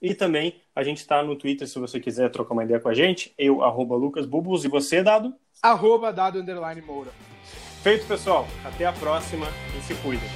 e 0.00 0.14
também 0.14 0.54
a 0.74 0.82
gente 0.82 0.98
está 0.98 1.22
no 1.22 1.36
Twitter, 1.36 1.66
se 1.66 1.78
você 1.78 1.98
quiser 1.98 2.30
trocar 2.30 2.54
uma 2.54 2.64
ideia 2.64 2.78
com 2.78 2.88
a 2.88 2.94
gente, 2.94 3.34
eu, 3.36 3.62
arroba 3.62 3.96
Lucas 3.96 4.26
Bubos, 4.26 4.64
e 4.64 4.68
você, 4.68 5.02
Dado? 5.02 5.34
Arroba 5.62 6.12
Dado 6.12 6.38
Underline 6.38 6.80
Moura. 6.82 7.10
Feito, 7.82 8.06
pessoal. 8.06 8.46
Até 8.64 8.86
a 8.86 8.92
próxima 8.92 9.46
e 9.76 9.82
se 9.82 9.94
cuidem. 9.96 10.28